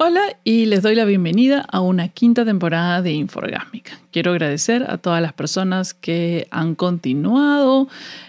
Hola 0.00 0.22
y 0.44 0.66
les 0.66 0.84
doy 0.84 0.94
la 0.94 1.04
bienvenida 1.04 1.66
a 1.72 1.80
una 1.80 2.06
quinta 2.06 2.44
temporada 2.44 3.02
de 3.02 3.10
Inforgásmica. 3.10 3.98
Quiero 4.12 4.30
agradecer 4.30 4.88
a 4.88 4.98
todas 4.98 5.20
las 5.20 5.32
personas 5.32 5.92
que 5.92 6.46
han 6.52 6.76
continuado 6.76 7.88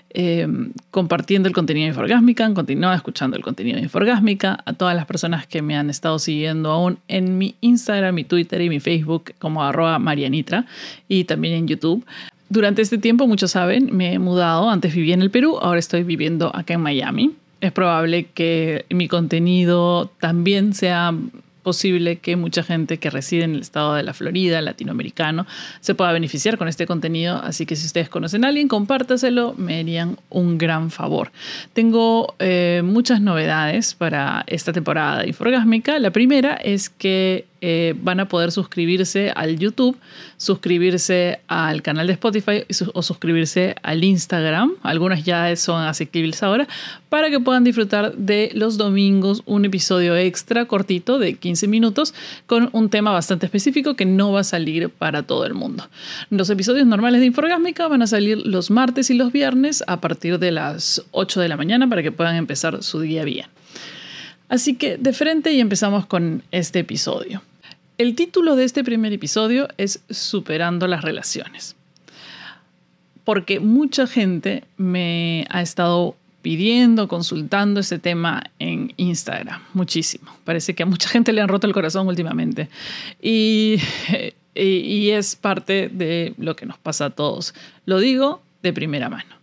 eh, 0.10 0.48
compartiendo 0.90 1.48
el 1.48 1.54
contenido 1.54 1.84
de 1.84 1.90
Inforgásmica, 1.90 2.44
han 2.44 2.56
continuado 2.56 2.96
escuchando 2.96 3.38
el 3.38 3.44
contenido 3.44 3.78
de 3.78 3.84
Inforgásmica, 3.84 4.58
a 4.66 4.74
todas 4.74 4.96
las 4.96 5.06
personas 5.06 5.46
que 5.46 5.62
me 5.62 5.78
han 5.78 5.92
estado 5.92 6.18
siguiendo 6.18 6.72
aún 6.72 6.98
en 7.08 7.38
mi 7.38 7.54
Instagram, 7.62 8.16
mi 8.16 8.24
Twitter 8.24 8.60
y 8.62 8.70
mi 8.70 8.80
Facebook 8.80 9.34
como 9.38 9.62
marianitra 10.00 10.66
y 11.08 11.26
también 11.26 11.54
en 11.54 11.68
YouTube. 11.68 12.04
Durante 12.50 12.82
este 12.82 12.98
tiempo, 12.98 13.28
muchos 13.28 13.52
saben, 13.52 13.96
me 13.96 14.14
he 14.14 14.18
mudado, 14.18 14.72
antes 14.72 14.96
vivía 14.96 15.14
en 15.14 15.22
el 15.22 15.30
Perú, 15.30 15.60
ahora 15.62 15.78
estoy 15.78 16.02
viviendo 16.02 16.50
acá 16.56 16.74
en 16.74 16.82
Miami. 16.82 17.36
Es 17.62 17.72
probable 17.72 18.26
que 18.34 18.86
mi 18.90 19.08
contenido 19.08 20.10
también 20.20 20.74
sea 20.74 21.14
posible 21.64 22.18
que 22.18 22.36
mucha 22.36 22.64
gente 22.64 22.98
que 22.98 23.10
reside 23.10 23.44
en 23.44 23.56
el 23.56 23.62
estado 23.62 23.94
de 23.96 24.04
la 24.04 24.14
Florida, 24.14 24.62
latinoamericano, 24.62 25.46
se 25.82 25.96
pueda 25.96 26.12
beneficiar 26.12 26.58
con 26.58 26.68
este 26.68 26.86
contenido. 26.86 27.42
Así 27.44 27.66
que 27.66 27.76
si 27.76 27.86
ustedes 27.86 28.10
conocen 28.10 28.46
a 28.46 28.50
alguien, 28.50 28.68
compártaselo, 28.68 29.54
me 29.58 29.80
harían 29.80 30.18
un 30.30 30.58
gran 30.58 30.92
favor. 30.92 31.32
Tengo 31.74 32.36
eh, 32.40 32.82
muchas 32.84 33.22
novedades 33.22 33.94
para 33.94 34.44
esta 34.48 34.74
temporada 34.74 35.22
de 35.22 35.28
Inforgásmica. 35.28 36.00
La 36.00 36.12
primera 36.12 36.56
es 36.56 36.90
que 36.90 37.49
eh, 37.62 37.96
van 38.02 38.20
a 38.20 38.28
poder 38.28 38.52
suscribirse 38.52 39.32
al 39.36 39.58
YouTube, 39.58 39.98
suscribirse 40.38 41.40
al 41.48 41.82
canal 41.82 42.08
de 42.08 42.14
Spotify 42.14 42.64
o 42.94 43.02
suscribirse 43.02 43.76
al 43.84 44.04
Instagram. 44.04 44.74
Algunas 44.84 45.24
ya 45.24 45.56
son 45.56 45.84
asequibles 45.84 46.42
ahora 46.44 46.68
para 47.10 47.30
que 47.30 47.40
puedan 47.40 47.64
disfrutar 47.64 48.16
de 48.16 48.52
los 48.54 48.78
domingos 48.78 49.42
un 49.46 49.66
episodio 49.66 50.16
extra 50.16 50.66
cortito 50.66 51.20
de 51.20 51.36
15 51.36 51.68
minutos 51.68 52.14
con 52.46 52.70
un 52.72 52.90
tema 52.90 53.12
bastante 53.12 53.46
específico 53.46 53.96
que 53.96 54.06
no 54.06 54.32
va 54.32 54.42
a 54.42 54.44
salir 54.44 54.90
para 54.90 55.24
todo 55.24 55.46
el 55.46 55.54
mundo. 55.54 55.88
Los 56.30 56.50
episodios 56.50 56.88
normales 56.88 57.20
de 57.20 57.28
Inforgásmica 57.28 57.88
van 57.88 58.02
a 58.02 58.08
salir 58.08 58.38
los 58.46 58.72
martes 58.72 59.10
y 59.10 59.16
los 59.16 59.32
viernes 59.32 59.84
a 59.88 60.00
partir 60.00 60.40
de 60.40 60.52
las 60.52 61.04
8 61.12 61.42
de 61.42 61.50
la 61.50 61.58
mañana 61.58 61.88
para 61.90 62.04
que 62.04 62.12
puedan 62.12 62.36
empezar 62.36 62.84
su 62.84 63.02
día 63.02 63.24
bien. 63.24 63.48
Así 64.50 64.76
que 64.76 64.98
de 64.98 65.14
frente 65.14 65.54
y 65.54 65.60
empezamos 65.60 66.06
con 66.06 66.44
este 66.52 66.80
episodio. 66.80 67.42
El 68.00 68.16
título 68.16 68.56
de 68.56 68.66
este 68.66 68.84
primer 68.84 69.14
episodio 69.14 69.68
es 69.78 70.02
Superando 70.10 70.88
las 70.88 71.04
relaciones. 71.04 71.76
Porque 73.24 73.60
mucha 73.60 74.08
gente 74.08 74.64
me 74.78 75.46
ha 75.50 75.62
estado 75.62 76.16
pidiendo, 76.42 77.08
consultando 77.08 77.80
ese 77.82 78.00
tema 78.00 78.44
en 78.58 78.94
Instagram. 78.98 79.62
Muchísimo. 79.74 80.32
Parece 80.46 80.74
que 80.74 80.84
a 80.84 80.86
mucha 80.86 81.10
gente 81.10 81.34
le 81.34 81.42
han 81.42 81.48
roto 81.48 81.68
el 81.68 81.74
corazón 81.74 82.08
últimamente. 82.08 82.70
Y, 83.22 83.78
y, 84.56 85.10
es 85.10 85.36
parte 85.36 85.90
de 85.90 86.34
lo 86.38 86.56
que 86.56 86.66
nos 86.66 86.78
pasa 86.78 87.06
a 87.06 87.10
todos. 87.12 87.54
Lo 87.86 88.00
digo 88.00 88.42
de 88.64 88.74
primera 88.74 89.10
mano. 89.10 89.39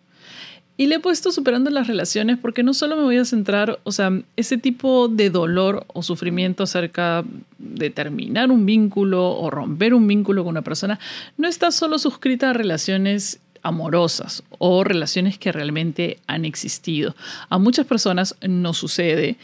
Y 0.79 0.87
le 0.87 0.97
he 0.97 1.01
puesto 1.01 1.33
superando 1.33 1.71
las 1.71 1.87
relaciones 1.87 2.39
porque 2.39 2.63
no 2.63 2.75
solo 2.75 2.97
me 2.97 3.03
voy 3.03 3.17
a 3.17 3.25
centrar, 3.25 3.81
o 3.85 3.93
sea, 3.93 4.11
ese 4.37 4.59
tipo 4.59 5.09
de 5.09 5.31
dolor 5.31 5.87
o 5.89 6.03
sufrimiento 6.03 6.65
acerca 6.65 7.25
de 7.59 7.91
terminar 7.91 8.51
un 8.51 8.67
vínculo 8.67 9.31
o 9.39 9.49
romper 9.49 9.95
un 9.95 10.07
vínculo 10.07 10.45
con 10.45 10.51
una 10.51 10.63
persona, 10.63 10.99
no 11.39 11.49
está 11.49 11.71
solo 11.71 11.99
suscrita 11.99 12.51
a 12.51 12.53
relaciones 12.53 13.41
amorosas 13.63 14.45
o 14.59 14.85
relaciones 14.85 15.39
que 15.39 15.51
realmente 15.51 16.19
han 16.27 16.45
existido. 16.45 17.17
A 17.49 17.59
muchas 17.59 17.87
personas 17.87 18.37
nos 18.47 18.77
sucede 18.77 19.37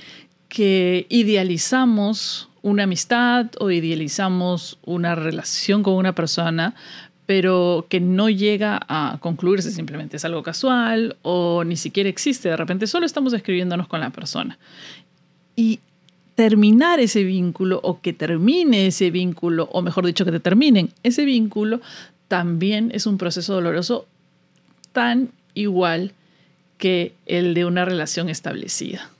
que 0.49 1.07
idealizamos 1.09 2.51
una 2.61 2.85
amistad 2.85 3.47
o 3.59 3.71
idealizamos 3.71 4.79
una 4.85 5.15
relación 5.15 5.83
con 5.83 5.95
una 5.95 6.15
persona 6.15 6.75
pero 7.27 7.87
que 7.89 8.01
no 8.01 8.29
llega 8.29 8.81
a 8.89 9.19
concluirse, 9.21 9.71
simplemente 9.71 10.17
es 10.17 10.25
algo 10.25 10.43
casual 10.43 11.17
o 11.23 11.65
ni 11.65 11.77
siquiera 11.77 12.09
existe, 12.09 12.49
de 12.49 12.57
repente 12.57 12.87
solo 12.87 13.07
estamos 13.07 13.33
escribiéndonos 13.33 13.89
con 13.89 14.01
la 14.01 14.11
persona. 14.11 14.59
Y 15.55 15.81
terminar 16.35 16.99
ese 17.01 17.25
vínculo 17.25 17.81
o 17.83 18.01
que 18.01 18.13
termine 18.13 18.87
ese 18.87 19.11
vínculo, 19.11 19.69
o 19.73 19.83
mejor 19.83 20.07
dicho, 20.07 20.25
que 20.25 20.33
te 20.33 20.41
terminen 20.41 20.91
ese 21.03 21.25
vínculo, 21.25 21.81
también 22.29 22.91
es 22.95 23.07
un 23.07 23.19
proceso 23.19 23.55
doloroso 23.55 24.07
tan 24.93 25.31
igual 25.55 26.13
que 26.79 27.13
el 27.27 27.55
de 27.55 27.65
una 27.65 27.85
relación 27.85 28.29
establecida. 28.29 29.11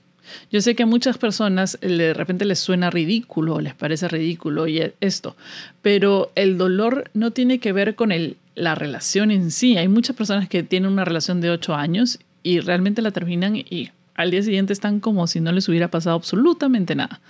Yo 0.50 0.60
sé 0.60 0.75
que 0.75 0.82
a 0.82 0.87
muchas 0.87 1.19
personas 1.19 1.78
de 1.81 2.15
repente 2.15 2.44
les 2.44 2.59
suena 2.59 2.91
ridículo, 2.91 3.60
les 3.60 3.75
parece 3.75 4.09
ridículo 4.09 4.66
y 4.69 4.93
esto, 5.00 5.37
pero 5.82 6.31
el 6.34 6.59
dolor 6.59 7.10
no 7.15 7.31
tiene 7.31 7.59
que 7.59 7.72
ver 7.72 7.94
con 7.94 8.12
el, 8.12 8.37
la 8.54 8.75
relación 8.75 9.31
en 9.31 9.50
sí. 9.50 9.76
Hay 9.76 9.88
muchas 9.88 10.16
personas 10.16 10.48
que 10.48 10.62
tienen 10.62 10.92
una 10.92 11.04
relación 11.04 11.41
de 11.41 11.50
ocho 11.50 11.75
años 11.75 12.19
y 12.42 12.60
realmente 12.60 13.03
la 13.03 13.10
terminan 13.10 13.56
y 13.56 13.91
al 14.15 14.31
día 14.31 14.42
siguiente 14.42 14.72
están 14.72 15.00
como 15.00 15.26
si 15.26 15.41
no 15.41 15.53
les 15.53 15.69
hubiera 15.69 15.88
pasado 15.88 16.16
absolutamente 16.16 16.94
nada. 16.94 17.21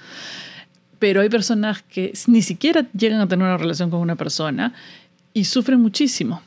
Pero 0.98 1.20
hay 1.20 1.28
personas 1.28 1.82
que 1.82 2.12
ni 2.26 2.42
siquiera 2.42 2.86
llegan 2.96 3.20
a 3.20 3.28
tener 3.28 3.44
una 3.44 3.56
relación 3.56 3.90
con 3.90 4.00
una 4.00 4.16
persona 4.16 4.74
y 5.34 5.44
sufren 5.44 5.80
muchísimo. 5.80 6.42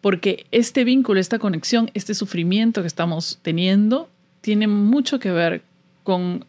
Porque 0.00 0.46
este 0.52 0.84
vínculo, 0.84 1.18
esta 1.18 1.38
conexión, 1.38 1.90
este 1.94 2.14
sufrimiento 2.14 2.82
que 2.82 2.86
estamos 2.86 3.38
teniendo 3.42 4.08
tiene 4.40 4.66
mucho 4.66 5.18
que 5.18 5.30
ver 5.30 5.62
con 6.04 6.44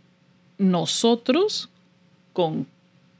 nosotros, 0.58 1.70
con 2.34 2.68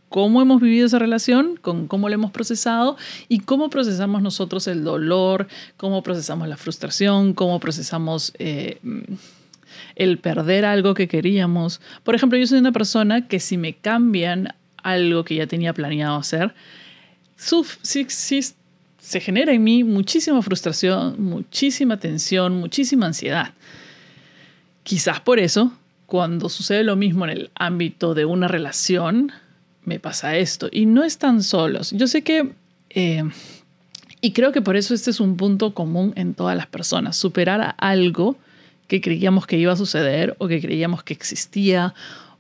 cómo 0.10 0.42
hemos 0.42 0.60
vivido 0.62 0.86
esa 0.86 1.00
relación, 1.00 1.58
con 1.62 1.88
cómo 1.88 2.10
la 2.10 2.16
hemos 2.16 2.32
procesado 2.32 2.98
y 3.28 3.40
cómo 3.40 3.70
procesamos 3.70 4.22
nosotros 4.22 4.68
el 4.68 4.84
dolor, 4.84 5.48
cómo 5.78 6.04
procesamos 6.04 6.48
la 6.48 6.58
frustración, 6.58 7.34
cómo 7.34 7.60
procesamos 7.60 8.34
eh, 8.40 8.80
el 9.96 10.18
perder 10.18 10.66
algo 10.66 10.94
que 10.94 11.08
queríamos. 11.08 11.80
Por 12.04 12.16
ejemplo, 12.16 12.38
yo 12.38 12.48
soy 12.48 12.60
una 12.60 12.72
persona 12.72 13.28
que 13.28 13.40
si 13.40 13.58
me 13.58 13.74
cambian 13.74 14.54
algo 14.78 15.24
que 15.24 15.36
ya 15.36 15.48
tenía 15.48 15.74
planeado 15.74 16.18
hacer, 16.18 16.54
se 17.36 19.20
genera 19.22 19.54
en 19.54 19.64
mí 19.64 19.84
muchísima 19.84 20.42
frustración, 20.42 21.22
muchísima 21.24 21.98
tensión, 21.98 22.58
muchísima 22.60 23.06
ansiedad. 23.08 23.54
Quizás 24.90 25.20
por 25.20 25.38
eso, 25.38 25.72
cuando 26.08 26.50
sucede 26.50 26.84
lo 26.84 26.96
mismo 26.96 27.24
en 27.24 27.30
el 27.30 27.52
ámbito 27.54 28.16
de 28.16 28.26
una 28.26 28.48
relación, 28.48 29.32
me 29.84 30.00
pasa 30.00 30.36
esto. 30.36 30.68
Y 30.72 30.88
no 30.88 31.04
están 31.04 31.44
solos. 31.44 31.92
Yo 31.92 32.08
sé 32.08 32.24
que, 32.24 32.54
eh, 32.90 33.24
y 34.20 34.32
creo 34.32 34.52
que 34.52 34.64
por 34.64 34.76
eso 34.76 34.96
este 34.96 35.12
es 35.12 35.20
un 35.20 35.38
punto 35.38 35.76
común 35.76 36.12
en 36.16 36.34
todas 36.34 36.58
las 36.58 36.66
personas, 36.66 37.18
superar 37.18 37.76
algo 37.78 38.36
que 38.88 39.00
creíamos 39.00 39.46
que 39.46 39.60
iba 39.60 39.74
a 39.74 39.76
suceder 39.76 40.36
o 40.40 40.48
que 40.48 40.60
creíamos 40.60 41.04
que 41.04 41.14
existía 41.14 41.94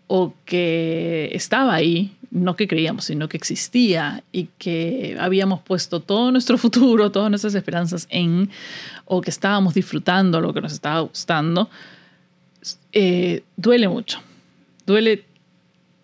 o 0.07 0.33
que 0.45 1.29
estaba 1.33 1.75
ahí, 1.75 2.15
no 2.31 2.55
que 2.55 2.67
creíamos, 2.67 3.05
sino 3.05 3.29
que 3.29 3.37
existía 3.37 4.23
y 4.31 4.49
que 4.57 5.15
habíamos 5.19 5.61
puesto 5.61 5.99
todo 5.99 6.31
nuestro 6.31 6.57
futuro, 6.57 7.11
todas 7.11 7.29
nuestras 7.29 7.53
esperanzas 7.53 8.07
en, 8.09 8.49
o 9.05 9.21
que 9.21 9.29
estábamos 9.29 9.75
disfrutando 9.75 10.41
lo 10.41 10.51
que 10.51 10.61
nos 10.61 10.73
estaba 10.73 11.01
gustando, 11.01 11.69
eh, 12.91 13.43
duele 13.57 13.87
mucho. 13.87 14.19
Duele 14.85 15.25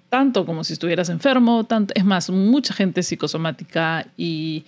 tanto 0.09 0.45
como 0.45 0.63
si 0.63 0.73
estuvieras 0.73 1.09
enfermo, 1.09 1.65
tanto, 1.65 1.93
es 1.95 2.05
más, 2.05 2.29
mucha 2.29 2.73
gente 2.73 3.03
psicosomática 3.03 4.07
y 4.17 4.63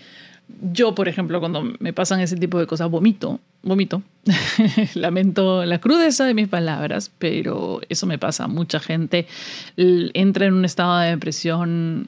yo, 0.71 0.95
por 0.95 1.07
ejemplo, 1.07 1.39
cuando 1.39 1.63
me 1.79 1.93
pasan 1.93 2.19
ese 2.21 2.37
tipo 2.37 2.57
de 2.57 2.67
cosas, 2.67 2.89
vomito, 2.89 3.39
vomito. 3.63 4.01
Lamento 4.93 5.65
la 5.65 5.79
crudeza 5.79 6.25
de 6.25 6.33
mis 6.33 6.47
palabras, 6.47 7.11
pero 7.17 7.81
eso 7.89 8.07
me 8.07 8.17
pasa. 8.17 8.47
Mucha 8.47 8.79
gente 8.79 9.27
entra 9.75 10.45
en 10.45 10.53
un 10.53 10.65
estado 10.65 10.99
de 10.99 11.09
depresión 11.09 12.07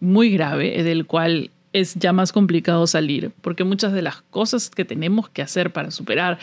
muy 0.00 0.30
grave, 0.30 0.82
del 0.82 1.06
cual 1.06 1.50
es 1.72 1.94
ya 1.94 2.12
más 2.12 2.32
complicado 2.32 2.86
salir, 2.86 3.30
porque 3.40 3.64
muchas 3.64 3.92
de 3.92 4.02
las 4.02 4.22
cosas 4.22 4.70
que 4.70 4.84
tenemos 4.84 5.28
que 5.28 5.42
hacer 5.42 5.72
para 5.72 5.90
superar 5.90 6.38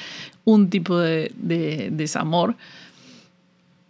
un 0.45 0.69
tipo 0.69 0.97
de, 0.97 1.31
desamor 1.91 2.55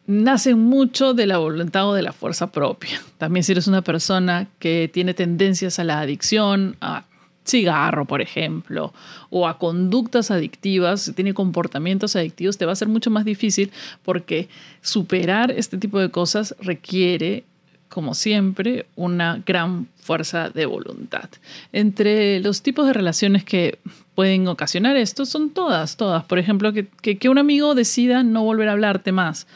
nacen 0.07 0.57
mucho 0.57 1.13
de 1.13 1.28
la 1.28 1.38
voluntad 1.38 1.89
o 1.89 1.94
de 1.94 2.01
la 2.01 2.13
fuerza 2.13 2.51
propia. 2.51 3.01
También 3.18 3.44
si 3.44 3.51
eres 3.51 3.68
una 3.68 3.81
persona 3.81 4.48
que 4.57 4.89
tiene 4.92 5.13
tendencias 5.13 5.80
a 5.80 5.84
la 5.84 6.00
adicción, 6.00 6.78
a 6.80 7.04
cigarro, 7.45 8.06
por 8.06 8.22
ejemplo, 8.22 8.94
o 9.30 9.48
a 9.48 9.57
conductas 9.57 10.31
adictivas, 10.31 11.12
tiene 11.16 11.33
comportamientos 11.33 12.16
adictivos, 12.16 12.57
te 12.57 12.66
va 12.66 12.72
a 12.72 12.75
ser 12.75 12.88
mucho 12.88 13.10
más 13.10 13.25
difícil 13.25 13.72
porque 14.04 14.50
superar 14.81 15.51
este 15.51 15.78
tipo 15.78 16.00
de 16.00 16.10
cosas 16.10 16.56
requiere 16.60 17.44
como 17.89 18.13
siempre, 18.13 18.86
una 18.95 19.42
gran 19.45 19.88
fuerza 19.95 20.50
de 20.50 20.66
voluntad. 20.66 21.30
Entre 21.72 22.39
los 22.39 22.62
tipos 22.62 22.88
de 22.88 22.94
relaciones 22.94 23.44
que 23.44 23.80
pueden 24.16 24.48
ocasionar 24.48 24.95
esto 24.98 25.25
son 25.25 25.51
todas, 25.51 25.98
todas. 25.98 26.24
Por 26.25 26.39
ejemplo, 26.39 26.74
que, 26.74 26.88
que, 26.88 27.30
un 27.30 27.38
amigo 27.38 27.75
decida 27.75 28.24
no 28.24 28.44
volver 28.44 28.69
a 28.69 28.74
hablarte 28.74 29.12
más, 29.12 29.48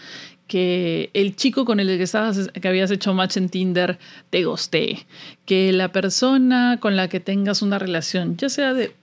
que 0.47 1.09
el 1.13 1.35
chico 1.35 1.65
con 1.65 1.79
el 1.79 1.87
que, 1.87 2.03
estabas, 2.03 2.49
que 2.49 2.67
habías 2.67 2.91
hecho 2.91 3.13
match 3.13 3.37
en 3.37 3.49
Tinder 3.49 3.97
te 4.29 4.43
gostee, 4.43 5.05
que 5.45 5.71
la 5.71 5.91
persona 5.91 6.77
con 6.79 6.95
la 6.95 7.07
que 7.07 7.19
tengas 7.19 7.61
una 7.61 7.79
relación, 7.79 8.37
ya 8.37 8.49
sea 8.49 8.73
de 8.73 8.93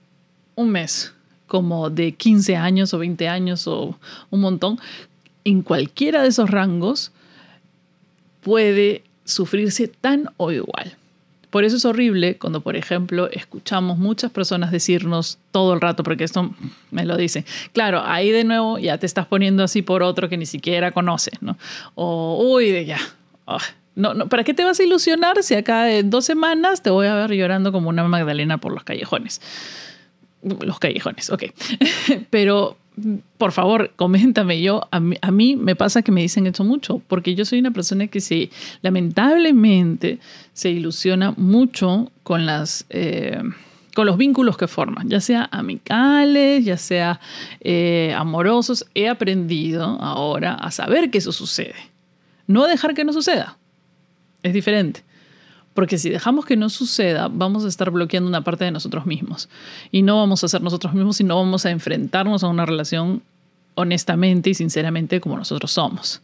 un 0.55 0.69
mes, 0.69 1.13
como 1.47 1.89
de 1.89 2.13
15 2.13 2.55
años 2.55 2.93
o 2.93 2.99
20 2.99 3.27
años 3.27 3.67
o 3.67 3.97
un 4.29 4.39
montón, 4.39 4.79
en 5.43 5.61
cualquiera 5.63 6.21
de 6.21 6.29
esos 6.29 6.49
rangos 6.49 7.11
puede 8.41 9.03
sufrirse 9.29 9.87
tan 9.87 10.29
o 10.37 10.51
igual. 10.51 10.95
Por 11.49 11.63
eso 11.63 11.77
es 11.77 11.85
horrible 11.85 12.37
cuando, 12.37 12.61
por 12.61 12.75
ejemplo, 12.75 13.29
escuchamos 13.31 13.97
muchas 13.97 14.29
personas 14.31 14.71
decirnos 14.71 15.39
todo 15.51 15.73
el 15.73 15.81
rato, 15.81 16.03
porque 16.03 16.23
esto 16.23 16.53
me 16.91 17.05
lo 17.05 17.17
dicen, 17.17 17.43
claro, 17.73 18.03
ahí 18.05 18.29
de 18.29 18.43
nuevo 18.43 18.77
ya 18.77 18.99
te 18.99 19.07
estás 19.07 19.25
poniendo 19.25 19.63
así 19.63 19.81
por 19.81 20.03
otro 20.03 20.29
que 20.29 20.37
ni 20.37 20.45
siquiera 20.45 20.91
conoces, 20.91 21.41
¿no? 21.41 21.57
O, 21.95 22.53
uy, 22.53 22.85
ya, 22.85 22.99
ah, 23.47 23.57
no, 23.95 24.13
no, 24.13 24.29
¿para 24.29 24.43
qué 24.43 24.53
te 24.53 24.63
vas 24.63 24.79
a 24.79 24.83
ilusionar 24.83 25.41
si 25.41 25.55
acá 25.55 25.91
en 25.91 26.11
dos 26.11 26.23
semanas 26.23 26.83
te 26.83 26.91
voy 26.91 27.07
a 27.07 27.15
ver 27.15 27.31
llorando 27.31 27.71
como 27.71 27.89
una 27.89 28.03
Magdalena 28.03 28.59
por 28.59 28.71
los 28.71 28.83
callejones? 28.83 29.41
Los 30.41 30.79
callejones, 30.79 31.29
ok. 31.29 31.45
Pero 32.29 32.77
por 33.37 33.51
favor, 33.51 33.91
coméntame. 33.95 34.61
Yo, 34.61 34.87
a 34.91 34.99
mí, 34.99 35.55
me 35.55 35.75
pasa 35.75 36.01
que 36.01 36.11
me 36.11 36.21
dicen 36.21 36.47
esto 36.47 36.63
mucho, 36.63 37.01
porque 37.07 37.35
yo 37.35 37.45
soy 37.45 37.59
una 37.59 37.71
persona 37.71 38.07
que 38.07 38.19
se, 38.19 38.49
lamentablemente, 38.81 40.19
se 40.53 40.69
ilusiona 40.69 41.31
mucho 41.31 42.11
con 42.23 42.45
las... 42.45 42.85
Eh, 42.89 43.41
con 43.95 44.05
los 44.05 44.17
vínculos 44.17 44.55
que 44.55 44.67
forman, 44.67 45.09
ya 45.09 45.19
sea 45.19 45.49
amicales, 45.51 46.63
ya 46.63 46.77
sea 46.77 47.19
eh, 47.59 48.13
amorosos, 48.15 48.85
he 48.93 49.09
aprendido 49.09 49.83
ahora 49.83 50.53
a 50.53 50.71
saber 50.71 51.09
que 51.09 51.17
eso 51.17 51.33
sucede. 51.33 51.75
No 52.47 52.67
dejar 52.67 52.93
que 52.93 53.03
no 53.03 53.11
suceda. 53.11 53.57
Es 54.41 54.53
diferente. 54.53 55.03
Porque 55.79 55.97
si 55.97 56.09
dejamos 56.09 56.45
que 56.45 56.57
no 56.57 56.67
suceda, 56.67 57.29
vamos 57.31 57.63
a 57.63 57.69
estar 57.69 57.89
bloqueando 57.89 58.27
una 58.27 58.41
parte 58.41 58.65
de 58.65 58.71
nosotros 58.71 59.05
mismos. 59.05 59.47
Y 59.93 60.01
no 60.01 60.17
vamos 60.17 60.43
a 60.43 60.49
ser 60.49 60.61
nosotros 60.61 60.93
mismos 60.93 61.21
y 61.21 61.23
no 61.23 61.37
vamos 61.37 61.65
a 61.65 61.71
enfrentarnos 61.71 62.43
a 62.43 62.49
una 62.49 62.65
relación 62.65 63.23
honestamente 63.75 64.49
y 64.49 64.55
sinceramente 64.55 65.21
como 65.21 65.37
nosotros 65.37 65.71
somos. 65.71 66.21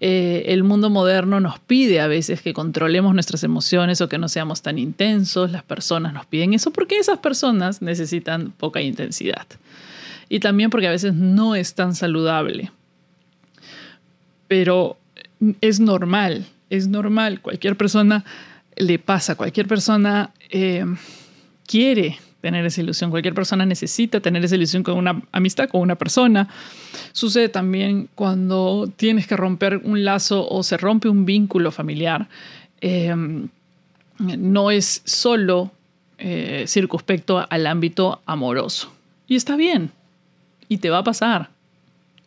Eh, 0.00 0.44
el 0.48 0.64
mundo 0.64 0.90
moderno 0.90 1.40
nos 1.40 1.58
pide 1.60 1.98
a 2.02 2.08
veces 2.08 2.42
que 2.42 2.52
controlemos 2.52 3.14
nuestras 3.14 3.42
emociones 3.42 4.02
o 4.02 4.10
que 4.10 4.18
no 4.18 4.28
seamos 4.28 4.60
tan 4.60 4.78
intensos. 4.78 5.50
Las 5.50 5.62
personas 5.62 6.12
nos 6.12 6.26
piden 6.26 6.52
eso 6.52 6.70
porque 6.70 6.98
esas 6.98 7.20
personas 7.20 7.80
necesitan 7.80 8.50
poca 8.50 8.82
intensidad. 8.82 9.46
Y 10.28 10.40
también 10.40 10.68
porque 10.68 10.88
a 10.88 10.90
veces 10.90 11.14
no 11.14 11.54
es 11.54 11.74
tan 11.74 11.94
saludable. 11.94 12.70
Pero 14.46 14.98
es 15.62 15.80
normal, 15.80 16.44
es 16.68 16.86
normal. 16.86 17.40
Cualquier 17.40 17.78
persona 17.78 18.26
le 18.76 18.98
pasa. 18.98 19.34
Cualquier 19.34 19.66
persona 19.66 20.32
eh, 20.50 20.84
quiere 21.66 22.18
tener 22.40 22.66
esa 22.66 22.82
ilusión, 22.82 23.10
cualquier 23.10 23.32
persona 23.32 23.64
necesita 23.64 24.20
tener 24.20 24.44
esa 24.44 24.56
ilusión 24.56 24.82
con 24.82 24.98
una 24.98 25.22
amistad, 25.32 25.68
con 25.68 25.80
una 25.80 25.94
persona. 25.94 26.48
Sucede 27.12 27.48
también 27.48 28.10
cuando 28.14 28.90
tienes 28.96 29.26
que 29.26 29.36
romper 29.36 29.80
un 29.82 30.04
lazo 30.04 30.46
o 30.46 30.62
se 30.62 30.76
rompe 30.76 31.08
un 31.08 31.24
vínculo 31.24 31.70
familiar. 31.70 32.28
Eh, 32.82 33.14
no 34.18 34.70
es 34.70 35.02
solo 35.04 35.70
eh, 36.18 36.64
circunspecto 36.66 37.44
al 37.48 37.66
ámbito 37.66 38.20
amoroso. 38.26 38.92
Y 39.26 39.36
está 39.36 39.56
bien. 39.56 39.90
Y 40.68 40.78
te 40.78 40.90
va 40.90 40.98
a 40.98 41.04
pasar. 41.04 41.50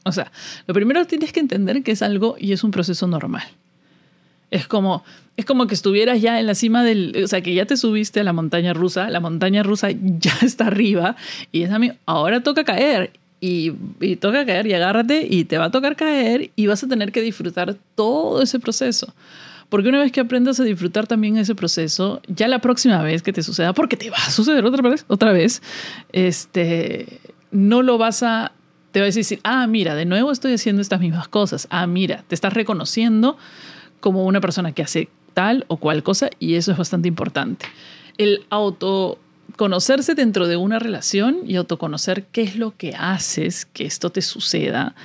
O 0.03 0.11
sea, 0.11 0.31
lo 0.65 0.73
primero 0.73 1.05
tienes 1.05 1.31
que 1.31 1.39
entender 1.39 1.83
que 1.83 1.91
es 1.91 2.01
algo 2.01 2.35
y 2.39 2.53
es 2.53 2.63
un 2.63 2.71
proceso 2.71 3.07
normal. 3.07 3.43
Es 4.49 4.67
como, 4.67 5.03
es 5.35 5.45
como 5.45 5.67
que 5.67 5.75
estuvieras 5.75 6.21
ya 6.21 6.39
en 6.39 6.47
la 6.47 6.55
cima 6.55 6.83
del, 6.83 7.15
o 7.23 7.27
sea, 7.27 7.41
que 7.41 7.53
ya 7.53 7.65
te 7.65 7.77
subiste 7.77 8.19
a 8.19 8.23
la 8.23 8.33
montaña 8.33 8.73
rusa, 8.73 9.09
la 9.09 9.19
montaña 9.19 9.63
rusa 9.63 9.89
ya 9.91 10.33
está 10.41 10.67
arriba 10.67 11.15
y 11.51 11.63
es 11.63 11.71
a 11.71 11.79
mí, 11.79 11.91
ahora 12.05 12.41
toca 12.41 12.63
caer 12.63 13.11
y, 13.39 13.73
y, 13.99 14.15
toca 14.15 14.45
caer 14.45 14.65
y 14.67 14.73
agárrate 14.73 15.27
y 15.29 15.43
te 15.45 15.57
va 15.57 15.65
a 15.65 15.71
tocar 15.71 15.95
caer 15.95 16.51
y 16.55 16.67
vas 16.67 16.83
a 16.83 16.87
tener 16.87 17.11
que 17.11 17.21
disfrutar 17.21 17.75
todo 17.95 18.41
ese 18.41 18.59
proceso. 18.59 19.13
Porque 19.69 19.89
una 19.89 19.99
vez 19.99 20.11
que 20.11 20.21
aprendas 20.21 20.59
a 20.59 20.63
disfrutar 20.63 21.07
también 21.07 21.37
ese 21.37 21.53
proceso, 21.53 22.21
ya 22.27 22.47
la 22.47 22.59
próxima 22.59 23.01
vez 23.03 23.21
que 23.21 23.33
te 23.33 23.43
suceda, 23.43 23.73
porque 23.73 23.97
te 23.97 24.09
va 24.09 24.17
a 24.17 24.31
suceder 24.31 24.65
otra 24.65 24.89
vez, 24.89 25.05
otra 25.07 25.33
vez, 25.33 25.61
este, 26.13 27.19
no 27.51 27.81
lo 27.81 27.97
vas 27.97 28.23
a, 28.23 28.53
te 28.91 29.01
vas 29.01 29.15
a 29.15 29.19
decir, 29.19 29.41
ah, 29.43 29.67
mira, 29.67 29.93
de 29.95 30.05
nuevo 30.05 30.31
estoy 30.31 30.53
haciendo 30.53 30.81
estas 30.81 31.01
mismas 31.01 31.27
cosas. 31.27 31.67
Ah, 31.69 31.85
mira, 31.85 32.23
te 32.27 32.33
estás 32.33 32.53
reconociendo 32.53 33.37
como 33.99 34.25
una 34.25 34.41
persona 34.41 34.71
que 34.71 34.83
hace 34.83 35.09
tal 35.33 35.65
o 35.67 35.77
cual 35.77 36.03
cosa 36.03 36.29
y 36.39 36.55
eso 36.55 36.71
es 36.71 36.77
bastante 36.77 37.07
importante. 37.07 37.65
El 38.17 38.45
autoconocerse 38.49 40.15
dentro 40.15 40.47
de 40.47 40.57
una 40.57 40.79
relación 40.79 41.39
y 41.45 41.55
autoconocer 41.55 42.25
qué 42.25 42.41
es 42.41 42.55
lo 42.55 42.75
que 42.75 42.95
haces 42.95 43.65
que 43.65 43.85
esto 43.85 44.09
te 44.09 44.21
suceda 44.21 44.95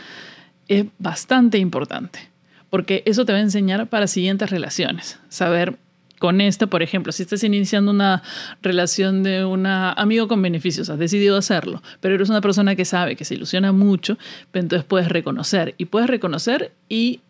es 0.69 0.87
bastante 0.99 1.59
importante 1.59 2.33
porque 2.73 3.03
eso 3.05 3.27
te 3.27 3.33
va 3.33 3.39
a 3.39 3.43
enseñar 3.43 3.87
para 3.91 4.07
siguientes 4.07 4.49
relaciones. 4.49 5.19
Saber 5.29 5.77
con 6.19 6.41
esto, 6.41 6.69
por 6.69 6.83
ejemplo, 6.83 7.13
si 7.13 7.25
estás 7.25 7.45
iniciando 7.45 7.91
una 7.91 8.23
relación 8.63 9.23
de 9.23 9.45
un 9.45 9.67
amigo 9.67 10.27
con 10.27 10.41
beneficios, 10.41 10.89
has 10.89 10.99
decidido 10.99 11.37
hacerlo, 11.37 11.83
pero 12.01 12.15
eres 12.15 12.31
una 12.31 12.41
persona 12.41 12.75
que 12.75 12.87
sabe, 12.87 13.15
que 13.15 13.27
se 13.27 13.35
ilusiona 13.35 13.73
mucho, 13.73 14.17
entonces 14.55 14.87
puedes 14.87 15.11
reconocer 15.11 15.75
y 15.77 15.85
puedes 15.85 16.09
reconocer 16.09 16.73
y 16.89 17.21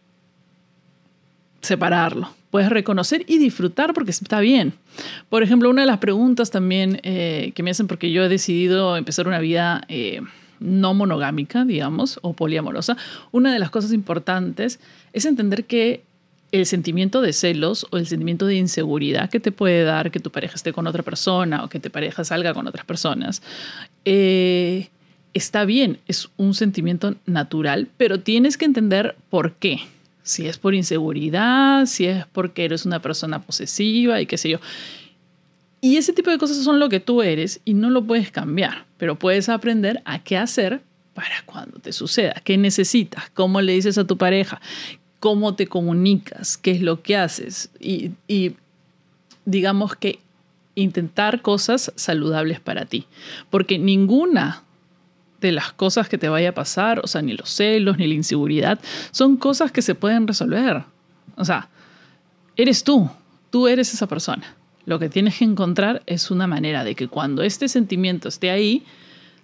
separarlo. 1.63 2.29
Puedes 2.51 2.69
reconocer 2.69 3.25
y 3.27 3.39
disfrutar 3.39 3.95
porque 3.95 4.11
está 4.11 4.41
bien. 4.41 4.75
Por 5.31 5.43
ejemplo, 5.43 5.71
una 5.71 5.83
de 5.83 5.87
las 5.87 5.99
preguntas 5.99 6.51
también 6.51 7.01
eh, 7.03 7.53
que 7.55 7.63
me 7.63 7.71
hacen 7.71 7.87
porque 7.87 8.11
yo 8.11 8.25
he 8.25 8.29
decidido 8.29 8.97
empezar 8.97 9.27
una 9.27 9.39
vida 9.39 9.85
eh, 9.89 10.21
no 10.61 10.93
monogámica, 10.93 11.65
digamos, 11.65 12.19
o 12.23 12.35
poliamorosa, 12.35 12.97
una 13.31 13.53
de 13.53 13.59
las 13.59 13.71
cosas 13.71 13.93
importantes 13.93 14.81
es 15.13 15.25
entender 15.25 15.65
que 15.65 16.03
el 16.53 16.67
sentimiento 16.67 17.23
de 17.23 17.33
celos 17.33 17.87
o 17.91 17.97
el 17.97 18.07
sentimiento 18.07 18.47
de 18.47 18.57
inseguridad 18.57 19.31
que 19.31 19.41
te 19.41 19.53
puede 19.53 19.85
dar 19.85 20.11
que 20.11 20.21
tu 20.21 20.31
pareja 20.31 20.55
esté 20.55 20.73
con 20.73 20.87
otra 20.87 21.03
persona 21.03 21.65
o 21.65 21.69
que 21.69 21.81
tu 21.81 21.91
pareja 21.91 22.25
salga 22.25 22.53
con 22.53 22.67
otras 22.67 22.85
personas, 22.85 23.43
eh, 24.05 24.89
está 25.33 25.65
bien, 25.65 25.99
es 26.07 26.29
un 26.37 26.53
sentimiento 26.53 27.15
natural, 27.25 27.89
pero 27.97 28.21
tienes 28.21 28.59
que 28.59 28.67
entender 28.67 29.17
por 29.31 29.55
qué. 29.55 29.81
Si 30.23 30.47
es 30.47 30.59
por 30.59 30.75
inseguridad, 30.75 31.87
si 31.87 32.07
es 32.07 32.27
porque 32.27 32.65
eres 32.65 32.87
una 32.87 33.03
persona 33.03 33.43
posesiva 33.43 34.21
y 34.21 34.27
qué 34.27 34.39
sé 34.39 34.51
yo. 34.51 34.59
Y 35.81 35.97
ese 35.97 36.13
tipo 36.13 36.31
de 36.31 36.39
cosas 36.39 36.59
son 36.59 36.79
lo 36.79 36.89
que 36.89 37.01
tú 37.01 37.23
eres 37.23 37.61
y 37.65 37.75
no 37.75 37.91
lo 37.91 38.05
puedes 38.05 38.31
cambiar, 38.31 38.87
pero 38.99 39.19
puedes 39.19 39.49
aprender 39.49 40.01
a 40.05 40.23
qué 40.23 40.37
hacer 40.37 40.81
para 41.13 41.43
cuando 41.45 41.81
te 41.81 41.93
suceda, 41.93 42.35
qué 42.45 42.57
necesitas, 42.57 43.31
cómo 43.31 43.61
le 43.61 43.73
dices 43.73 43.99
a 43.99 44.07
tu 44.07 44.17
pareja, 44.17 44.61
cómo 45.19 45.55
te 45.55 45.67
comunicas, 45.67 46.57
qué 46.57 46.71
es 46.71 46.83
lo 46.83 47.03
que 47.03 47.17
haces 47.17 47.71
y, 47.81 48.13
y 48.29 48.55
digamos 49.45 49.97
que 49.97 50.21
intentar 50.75 51.43
cosas 51.43 51.93
saludables 51.97 52.61
para 52.61 52.87
ti, 52.87 53.07
porque 53.51 53.79
ninguna 53.79 54.63
de 55.43 55.53
las 55.53 55.73
cosas 55.73 56.09
que 56.09 56.17
te 56.17 56.29
vaya 56.29 56.51
a 56.51 56.55
pasar, 56.55 57.01
o 57.05 57.07
sea, 57.07 57.21
ni 57.21 57.35
los 57.35 57.51
celos, 57.51 57.99
ni 57.99 58.07
la 58.07 58.15
inseguridad, 58.15 58.81
son 59.11 59.37
cosas 59.37 59.73
que 59.73 59.83
se 59.83 59.95
pueden 59.95 60.27
resolver. 60.27 60.85
O 61.37 61.45
sea, 61.45 61.69
eres 62.57 62.85
tú, 62.85 63.11
tú 63.51 63.69
eres 63.69 63.93
esa 63.93 64.07
persona. 64.07 64.57
Lo 64.87 64.99
que 64.99 65.09
tienes 65.09 65.39
que 65.39 65.45
encontrar 65.45 66.03
es 66.07 66.31
una 66.31 66.47
manera 66.47 66.85
de 66.85 66.95
que 66.95 67.09
cuando 67.09 67.43
este 67.43 67.69
sentimiento 67.69 68.29
esté 68.29 68.51
ahí, 68.51 68.85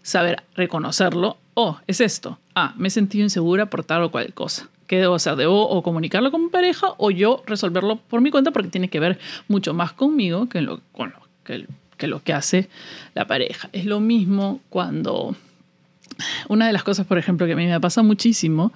saber 0.02 0.42
reconocerlo. 0.54 1.36
Oh, 1.54 1.78
es 1.86 2.00
esto. 2.00 2.38
Ah, 2.54 2.74
me 2.76 2.88
he 2.88 2.90
sentido 2.90 3.24
insegura 3.24 3.66
por 3.66 3.84
tal 3.84 4.02
o 4.04 4.10
cual 4.10 4.32
cosa. 4.32 4.68
¿Qué 4.86 4.98
debo 4.98 5.16
hacer? 5.16 5.36
¿Debo 5.36 5.68
o 5.68 5.82
comunicarlo 5.82 6.30
con 6.30 6.44
mi 6.44 6.48
pareja 6.48 6.94
o 6.96 7.10
yo 7.10 7.42
resolverlo 7.46 7.96
por 7.96 8.20
mi 8.20 8.30
cuenta? 8.30 8.52
Porque 8.52 8.70
tiene 8.70 8.88
que 8.88 9.00
ver 9.00 9.18
mucho 9.46 9.74
más 9.74 9.92
conmigo 9.92 10.48
que 10.48 10.62
lo 10.62 10.80
que 12.24 12.32
hace 12.32 12.68
la 13.14 13.26
pareja. 13.26 13.68
Es 13.72 13.84
lo 13.84 14.00
mismo 14.00 14.60
cuando 14.70 15.36
una 16.48 16.66
de 16.66 16.72
las 16.72 16.82
cosas, 16.82 17.06
por 17.06 17.18
ejemplo, 17.18 17.46
que 17.46 17.52
a 17.52 17.56
mí 17.56 17.66
me 17.66 17.80
pasa 17.80 18.02
muchísimo, 18.02 18.72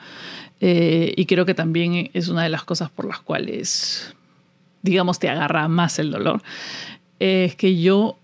eh, 0.60 1.12
y 1.16 1.26
creo 1.26 1.44
que 1.44 1.54
también 1.54 2.10
es 2.14 2.28
una 2.28 2.42
de 2.42 2.48
las 2.48 2.64
cosas 2.64 2.90
por 2.90 3.06
las 3.06 3.20
cuales, 3.20 4.14
digamos, 4.82 5.18
te 5.18 5.28
agarra 5.28 5.68
más 5.68 5.98
el 5.98 6.10
dolor, 6.10 6.42
es 7.18 7.54
que 7.54 7.80
yo 7.80 8.16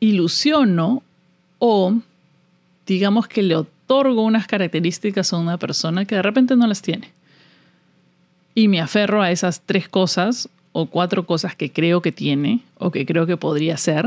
ilusiono 0.00 1.02
o, 1.58 1.94
digamos, 2.86 3.26
que 3.26 3.42
le 3.42 3.56
otorgo 3.56 4.22
unas 4.22 4.46
características 4.46 5.32
a 5.32 5.38
una 5.38 5.58
persona 5.58 6.04
que 6.04 6.14
de 6.14 6.22
repente 6.22 6.56
no 6.56 6.66
las 6.66 6.82
tiene. 6.82 7.10
Y 8.54 8.68
me 8.68 8.80
aferro 8.80 9.22
a 9.22 9.30
esas 9.30 9.60
tres 9.60 9.88
cosas 9.88 10.48
o 10.72 10.86
cuatro 10.86 11.26
cosas 11.26 11.56
que 11.56 11.72
creo 11.72 12.02
que 12.02 12.12
tiene 12.12 12.60
o 12.76 12.90
que 12.90 13.06
creo 13.06 13.26
que 13.26 13.36
podría 13.36 13.76
ser 13.76 14.06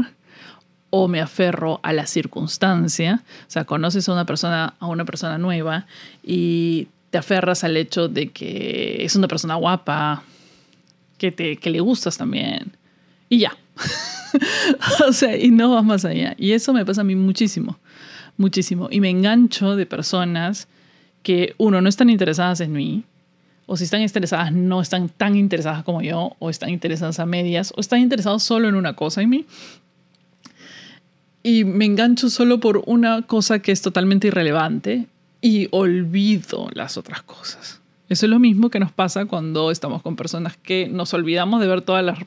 o 0.92 1.08
me 1.08 1.20
aferro 1.20 1.80
a 1.82 1.94
la 1.94 2.06
circunstancia. 2.06 3.24
O 3.48 3.52
sea, 3.52 3.66
conoces 3.66 4.08
a 4.08 4.14
una 4.14 4.26
persona, 4.26 4.76
a 4.80 4.86
una 4.86 5.06
persona 5.06 5.40
nueva 5.40 5.88
y 6.24 6.90
te 7.10 7.18
aferras 7.18 7.64
al 7.64 7.76
hecho 7.76 8.08
de 8.08 8.30
que 8.30 9.04
es 9.04 9.16
una 9.16 9.28
persona 9.28 9.56
guapa, 9.56 10.24
que, 11.18 11.32
te, 11.32 11.58
que 11.58 11.70
le 11.72 11.80
gustas 11.80 12.18
también. 12.18 12.78
Y 13.30 13.40
ya. 13.40 13.58
o 15.08 15.14
sea, 15.14 15.36
y 15.38 15.50
no 15.50 15.72
vas 15.72 15.84
más 15.84 16.06
allá. 16.06 16.36
Y 16.38 16.52
eso 16.52 16.74
me 16.74 16.86
pasa 16.86 17.02
a 17.02 17.04
mí 17.04 17.16
muchísimo, 17.16 17.80
muchísimo. 18.38 18.88
Y 18.92 19.00
me 19.00 19.10
engancho 19.10 19.76
de 19.76 19.86
personas 19.86 20.68
que, 21.24 21.56
uno, 21.58 21.82
no 21.82 21.90
están 21.90 22.10
interesadas 22.10 22.62
en 22.62 22.74
mí, 22.74 23.04
o 23.68 23.78
si 23.78 23.86
están 23.86 24.02
interesadas, 24.02 24.52
no 24.52 24.82
están 24.82 25.08
tan 25.08 25.36
interesadas 25.38 25.84
como 25.84 26.02
yo, 26.02 26.36
o 26.40 26.50
están 26.50 26.70
interesadas 26.70 27.20
a 27.20 27.26
medias, 27.26 27.72
o 27.76 27.80
están 27.80 28.00
interesados 28.00 28.44
solo 28.44 28.68
en 28.68 28.76
una 28.76 28.96
cosa 28.96 29.22
en 29.22 29.30
mí. 29.30 29.46
Y 31.44 31.64
me 31.64 31.86
engancho 31.86 32.30
solo 32.30 32.60
por 32.60 32.84
una 32.86 33.24
cosa 33.24 33.60
que 33.60 33.72
es 33.72 33.82
totalmente 33.82 34.28
irrelevante 34.28 35.08
y 35.42 35.68
olvido 35.72 36.70
las 36.74 36.98
otras 36.98 37.24
cosas. 37.24 37.82
Eso 38.10 38.26
es 38.26 38.30
lo 38.30 38.40
mismo 38.40 38.70
que 38.70 38.80
nos 38.80 38.92
pasa 38.92 39.26
cuando 39.26 39.72
estamos 39.72 40.02
con 40.02 40.16
personas 40.16 40.58
que 40.58 40.88
nos 40.88 41.14
olvidamos 41.14 41.62
de 41.62 41.68
ver 41.68 41.82
todas 41.82 42.04
las 42.04 42.20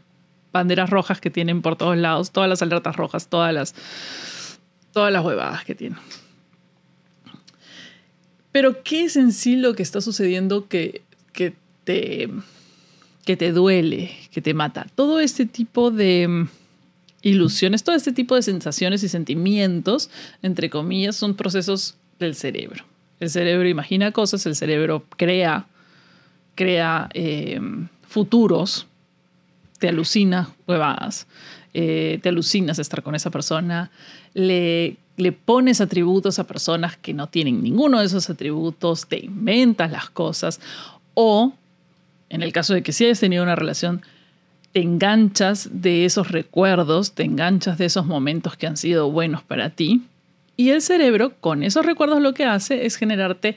banderas 0.52 0.88
rojas 0.88 1.20
que 1.20 1.30
tienen 1.30 1.62
por 1.62 1.76
todos 1.76 1.96
lados, 1.96 2.30
todas 2.30 2.48
las 2.48 2.62
alertas 2.62 2.96
rojas, 2.96 3.28
todas 3.28 3.52
las, 3.52 3.74
todas 4.92 5.12
las 5.12 5.24
huevadas 5.24 5.64
que 5.64 5.74
tienen. 5.74 5.98
Pero 8.50 8.82
¿qué 8.82 9.04
es 9.04 9.16
en 9.16 9.32
sí 9.32 9.56
lo 9.56 9.74
que 9.74 9.82
está 9.82 10.00
sucediendo 10.00 10.68
que, 10.68 11.02
que, 11.32 11.54
te, 11.82 12.30
que 13.24 13.36
te 13.36 13.52
duele, 13.52 14.12
que 14.30 14.40
te 14.40 14.54
mata? 14.54 14.86
Todo 14.94 15.20
este 15.20 15.44
tipo 15.44 15.90
de 15.90 16.46
ilusiones, 17.24 17.82
todo 17.82 17.96
este 17.96 18.12
tipo 18.12 18.36
de 18.36 18.42
sensaciones 18.42 19.02
y 19.02 19.08
sentimientos, 19.08 20.10
entre 20.42 20.70
comillas, 20.70 21.16
son 21.16 21.34
procesos 21.34 21.96
del 22.20 22.36
cerebro. 22.36 22.84
El 23.18 23.30
cerebro 23.30 23.68
imagina 23.68 24.12
cosas, 24.12 24.46
el 24.46 24.54
cerebro 24.54 25.04
crea, 25.16 25.66
crea 26.54 27.08
eh, 27.14 27.60
futuros 28.06 28.86
te 29.84 29.88
alucina 29.88 30.48
huevadas, 30.66 31.26
eh, 31.74 32.18
te 32.22 32.30
alucinas 32.30 32.78
estar 32.78 33.02
con 33.02 33.14
esa 33.14 33.30
persona, 33.30 33.90
le, 34.32 34.96
le 35.18 35.32
pones 35.32 35.82
atributos 35.82 36.38
a 36.38 36.46
personas 36.46 36.96
que 36.96 37.12
no 37.12 37.28
tienen 37.28 37.62
ninguno 37.62 38.00
de 38.00 38.06
esos 38.06 38.30
atributos, 38.30 39.06
te 39.06 39.18
inventas 39.18 39.90
las 39.90 40.08
cosas 40.08 40.60
o, 41.12 41.52
en 42.30 42.42
el 42.42 42.52
caso 42.52 42.72
de 42.72 42.82
que 42.82 42.92
sí 42.92 43.04
hayas 43.04 43.20
tenido 43.20 43.42
una 43.42 43.56
relación, 43.56 44.00
te 44.74 44.82
enganchas 44.82 45.68
de 45.70 46.04
esos 46.04 46.32
recuerdos, 46.32 47.12
te 47.12 47.22
enganchas 47.22 47.78
de 47.78 47.84
esos 47.84 48.06
momentos 48.06 48.56
que 48.56 48.66
han 48.66 48.76
sido 48.76 49.08
buenos 49.08 49.44
para 49.44 49.70
ti 49.70 50.02
y 50.56 50.70
el 50.70 50.82
cerebro 50.82 51.34
con 51.38 51.62
esos 51.62 51.86
recuerdos 51.86 52.20
lo 52.20 52.34
que 52.34 52.44
hace 52.44 52.84
es 52.84 52.96
generarte 52.96 53.56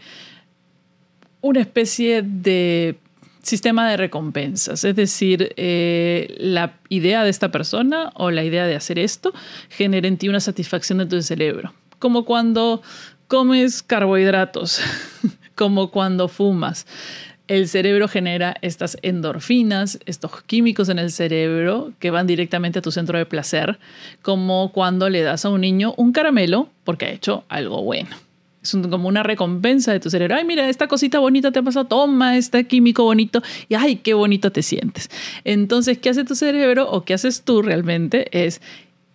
una 1.41 1.59
especie 1.59 2.21
de 2.21 2.99
sistema 3.41 3.89
de 3.89 3.97
recompensas, 3.97 4.83
es 4.83 4.95
decir, 4.95 5.53
eh, 5.57 6.35
la 6.37 6.75
idea 6.87 7.23
de 7.23 7.31
esta 7.31 7.49
persona 7.49 8.11
o 8.13 8.29
la 8.29 8.43
idea 8.43 8.67
de 8.67 8.75
hacer 8.75 8.99
esto 8.99 9.33
genera 9.69 10.07
en 10.07 10.17
ti 10.17 10.29
una 10.29 10.39
satisfacción 10.39 10.99
de 10.99 11.07
tu 11.07 11.19
cerebro, 11.23 11.73
como 11.97 12.25
cuando 12.25 12.83
comes 13.27 13.81
carbohidratos, 13.81 14.81
como 15.55 15.89
cuando 15.89 16.27
fumas. 16.27 16.85
El 17.47 17.69
cerebro 17.69 18.09
genera 18.09 18.57
estas 18.61 18.97
endorfinas, 19.01 19.99
estos 20.05 20.41
químicos 20.43 20.89
en 20.89 20.99
el 20.99 21.11
cerebro 21.11 21.93
que 21.99 22.11
van 22.11 22.27
directamente 22.27 22.79
a 22.79 22.81
tu 22.81 22.91
centro 22.91 23.17
de 23.17 23.25
placer, 23.25 23.79
como 24.21 24.71
cuando 24.73 25.09
le 25.09 25.21
das 25.21 25.45
a 25.45 25.49
un 25.49 25.61
niño 25.61 25.93
un 25.95 26.11
caramelo 26.11 26.69
porque 26.83 27.05
ha 27.05 27.11
hecho 27.11 27.45
algo 27.47 27.81
bueno. 27.83 28.09
Es 28.61 28.75
como 28.89 29.07
una 29.07 29.23
recompensa 29.23 29.93
de 29.93 30.01
tu 30.01 30.09
cerebro. 30.09 30.35
Ay, 30.35 30.43
mira, 30.43 30.67
esta 30.67 30.87
cosita 30.87 31.19
bonita 31.19 31.51
te 31.51 31.59
ha 31.59 31.63
pasado, 31.63 31.85
toma 31.85 32.37
este 32.37 32.65
químico 32.67 33.03
bonito 33.03 33.41
y 33.69 33.75
ay, 33.75 33.97
qué 33.97 34.13
bonito 34.13 34.51
te 34.51 34.61
sientes. 34.61 35.09
Entonces, 35.45 35.99
¿qué 35.99 36.09
hace 36.09 36.25
tu 36.25 36.35
cerebro 36.35 36.91
o 36.91 37.05
qué 37.05 37.13
haces 37.13 37.43
tú 37.43 37.61
realmente? 37.61 38.27
Es 38.37 38.61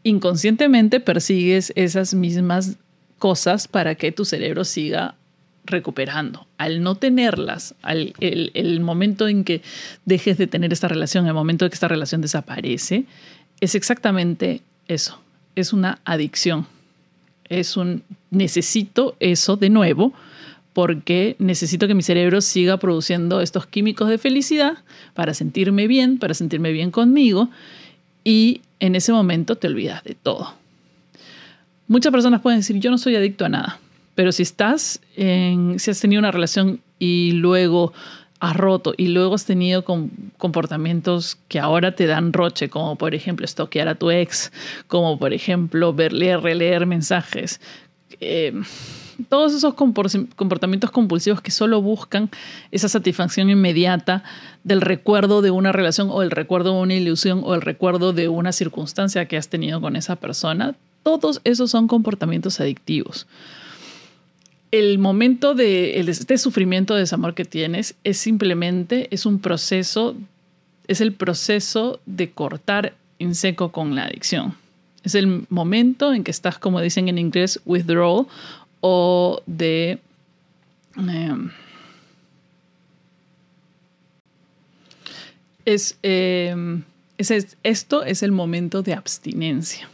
inconscientemente 0.05 1.01
persigues 1.01 1.73
esas 1.77 2.15
mismas 2.15 2.79
cosas 3.19 3.69
para 3.69 3.95
que 3.95 4.11
tu 4.11 4.25
cerebro 4.25 4.65
siga 4.65 5.17
recuperando. 5.65 6.47
Al 6.59 6.83
no 6.83 6.95
tenerlas, 6.95 7.75
al 7.83 8.15
el, 8.21 8.51
el 8.55 8.81
momento 8.81 9.29
en 9.29 9.45
que 9.45 9.63
dejes 10.05 10.39
de 10.39 10.47
tener 10.47 10.73
esta 10.73 10.89
relación, 10.89 11.27
el 11.27 11.35
momento 11.35 11.65
en 11.65 11.71
que 11.71 11.75
esta 11.75 11.89
relación 11.89 12.21
desaparece, 12.21 13.05
es 13.61 13.75
exactamente 13.75 14.63
eso. 14.89 15.21
Es 15.55 15.73
una 15.73 15.99
adicción 16.05 16.67
es 17.53 17.77
un 17.77 18.03
necesito 18.31 19.15
eso 19.21 19.57
de 19.57 19.69
nuevo 19.69 20.13
porque 20.73 21.37
necesito 21.39 21.87
que 21.87 21.95
mi 21.95 22.03
cerebro 22.03 22.41
siga 22.41 22.79
produciendo 22.79 23.43
estos 23.43 23.67
químicos 23.67 24.09
de 24.09 24.17
felicidad 24.17 24.79
para 25.13 25.35
sentirme 25.35 25.87
bien, 25.87 26.19
para 26.19 26.33
sentirme 26.33 26.73
bien 26.73 26.91
conmigo 26.91 27.51
y 28.25 28.63
en 28.81 28.97
ese 28.97 29.13
momento 29.13 29.57
te 29.57 29.67
olvidas 29.67 30.03
de 30.03 30.15
todo. 30.15 30.55
Muchas 31.89 32.11
personas 32.11 32.41
pueden 32.41 32.61
decir, 32.61 32.79
yo 32.79 32.91
no 32.91 32.97
soy 32.97 33.17
adicto 33.17 33.45
a 33.45 33.51
nada, 33.51 33.81
pero 34.15 34.33
si 34.33 34.43
estás 34.43 35.01
en, 35.17 35.79
si 35.79 35.91
has 35.91 36.01
tenido 36.01 36.21
una 36.21 36.31
relación 36.31 36.81
y 36.99 37.33
luego 37.33 37.93
has 38.41 38.57
roto 38.57 38.93
y 38.97 39.07
luego 39.09 39.35
has 39.35 39.45
tenido 39.45 39.85
comportamientos 39.85 41.39
que 41.47 41.61
ahora 41.61 41.95
te 41.95 42.07
dan 42.07 42.33
roche, 42.33 42.69
como 42.69 42.97
por 42.97 43.15
ejemplo 43.15 43.45
estoquear 43.45 43.87
a 43.89 43.95
tu 43.95 44.11
ex, 44.11 44.53
como 44.89 45.19
por 45.19 45.33
ejemplo 45.33 45.95
ver, 45.95 46.13
leer, 46.13 46.41
releer 46.41 46.85
mensajes. 46.87 47.61
Eh, 48.21 48.53
todos 49.29 49.55
esos 49.55 49.75
comportamientos 49.75 50.91
compulsivos 50.91 51.41
que 51.41 51.53
solo 51.53 51.81
buscan 51.81 52.31
esa 52.73 52.89
satisfacción 52.89 53.49
inmediata 53.49 54.25
del 54.65 54.81
recuerdo 54.81 55.41
de 55.43 55.53
una 55.53 55.71
relación 55.71 56.09
o 56.11 56.23
el 56.23 56.33
recuerdo 56.33 56.75
de 56.75 56.81
una 56.81 56.95
ilusión 56.95 57.43
o 57.45 57.55
el 57.55 57.61
recuerdo 57.61 58.13
de 58.13 58.29
una 58.29 58.51
circunstancia 58.51 59.27
que 59.27 59.37
has 59.37 59.49
tenido 59.49 59.81
con 59.81 59.95
esa 59.95 60.17
persona, 60.17 60.75
todos 61.05 61.41
esos 61.45 61.71
son 61.71 61.87
comportamientos 61.87 62.59
adictivos 62.61 63.29
el 64.73 64.99
momento 64.99 65.55
de 65.55 66.01
este 66.01 66.39
sufrimiento 66.39 66.95
de 66.95 67.01
desamor 67.01 67.35
que 67.35 67.45
tienes 67.45 67.95
es 68.05 68.17
simplemente, 68.17 69.07
es 69.11 69.27
un 69.27 69.39
proceso, 69.39 70.17
es 70.89 71.03
el 71.03 71.13
proceso 71.13 72.01
de 72.07 72.31
cortar 72.31 72.95
en 73.19 73.35
seco 73.35 73.71
con 73.71 73.95
la 73.95 74.05
adicción. 74.05 74.57
Es 75.05 75.15
el 75.15 75.47
momento 75.51 76.15
en 76.15 76.25
que 76.25 76.31
estás, 76.31 76.59
como 76.59 76.81
dicen 76.81 77.09
en 77.09 77.19
inglés, 77.19 77.61
withdrawal 77.67 78.27
o 78.81 79.43
de... 79.47 79.99
Em, 80.97 81.51
es, 85.67 85.99
em, 86.03 86.83
es, 87.19 87.57
esto 87.63 88.05
es 88.05 88.23
el 88.23 88.33
momento 88.33 88.83
de 88.83 88.95
abstinencia 88.95 89.92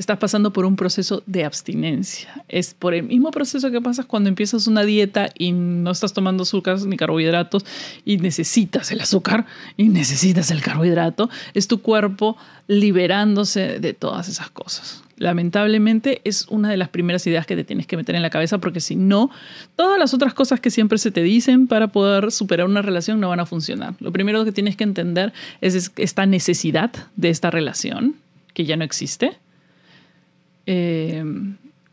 estás 0.00 0.16
pasando 0.16 0.50
por 0.50 0.64
un 0.64 0.76
proceso 0.76 1.22
de 1.26 1.44
abstinencia. 1.44 2.42
Es 2.48 2.72
por 2.72 2.94
el 2.94 3.02
mismo 3.02 3.30
proceso 3.30 3.70
que 3.70 3.82
pasas 3.82 4.06
cuando 4.06 4.30
empiezas 4.30 4.66
una 4.66 4.82
dieta 4.82 5.28
y 5.38 5.52
no 5.52 5.90
estás 5.90 6.14
tomando 6.14 6.44
azúcar 6.44 6.80
ni 6.82 6.96
carbohidratos 6.96 7.66
y 8.06 8.16
necesitas 8.16 8.90
el 8.92 9.02
azúcar 9.02 9.44
y 9.76 9.90
necesitas 9.90 10.50
el 10.50 10.62
carbohidrato. 10.62 11.28
Es 11.52 11.68
tu 11.68 11.82
cuerpo 11.82 12.38
liberándose 12.66 13.78
de 13.78 13.92
todas 13.92 14.28
esas 14.28 14.48
cosas. 14.48 15.02
Lamentablemente 15.18 16.22
es 16.24 16.46
una 16.48 16.70
de 16.70 16.78
las 16.78 16.88
primeras 16.88 17.26
ideas 17.26 17.44
que 17.44 17.54
te 17.54 17.64
tienes 17.64 17.86
que 17.86 17.98
meter 17.98 18.14
en 18.14 18.22
la 18.22 18.30
cabeza 18.30 18.56
porque 18.56 18.80
si 18.80 18.96
no, 18.96 19.30
todas 19.76 19.98
las 19.98 20.14
otras 20.14 20.32
cosas 20.32 20.60
que 20.60 20.70
siempre 20.70 20.96
se 20.96 21.10
te 21.10 21.22
dicen 21.22 21.66
para 21.66 21.88
poder 21.88 22.32
superar 22.32 22.66
una 22.66 22.80
relación 22.80 23.20
no 23.20 23.28
van 23.28 23.40
a 23.40 23.44
funcionar. 23.44 23.92
Lo 24.00 24.12
primero 24.12 24.46
que 24.46 24.52
tienes 24.52 24.76
que 24.76 24.84
entender 24.84 25.34
es 25.60 25.92
esta 25.96 26.24
necesidad 26.24 26.90
de 27.16 27.28
esta 27.28 27.50
relación 27.50 28.14
que 28.54 28.64
ya 28.64 28.78
no 28.78 28.84
existe 28.84 29.36
eh, 30.66 31.24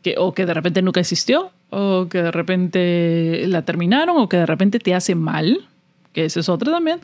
que, 0.02 0.14
o 0.18 0.32
que 0.32 0.46
de 0.46 0.54
repente 0.54 0.82
nunca 0.82 1.00
existió, 1.00 1.50
o 1.70 2.08
que 2.08 2.22
de 2.22 2.30
repente 2.30 3.44
la 3.46 3.62
terminaron, 3.62 4.16
o 4.18 4.28
que 4.28 4.38
de 4.38 4.46
repente 4.46 4.78
te 4.78 4.94
hace 4.94 5.14
mal, 5.14 5.66
que 6.12 6.24
ese 6.24 6.40
es 6.40 6.48
otro 6.48 6.72
también, 6.72 7.00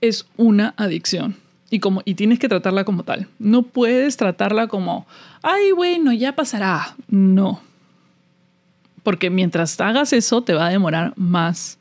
es 0.00 0.26
una 0.36 0.74
adicción. 0.76 1.36
Y, 1.68 1.80
como, 1.80 2.02
y 2.04 2.14
tienes 2.14 2.38
que 2.38 2.48
tratarla 2.48 2.84
como 2.84 3.02
tal. 3.02 3.26
No 3.40 3.62
puedes 3.62 4.16
tratarla 4.16 4.68
como, 4.68 5.06
ay, 5.42 5.72
bueno, 5.72 6.12
ya 6.12 6.36
pasará. 6.36 6.94
No. 7.08 7.60
Porque 9.02 9.30
mientras 9.30 9.80
hagas 9.80 10.12
eso, 10.12 10.42
te 10.42 10.54
va 10.54 10.66
a 10.66 10.70
demorar 10.70 11.12
más 11.16 11.78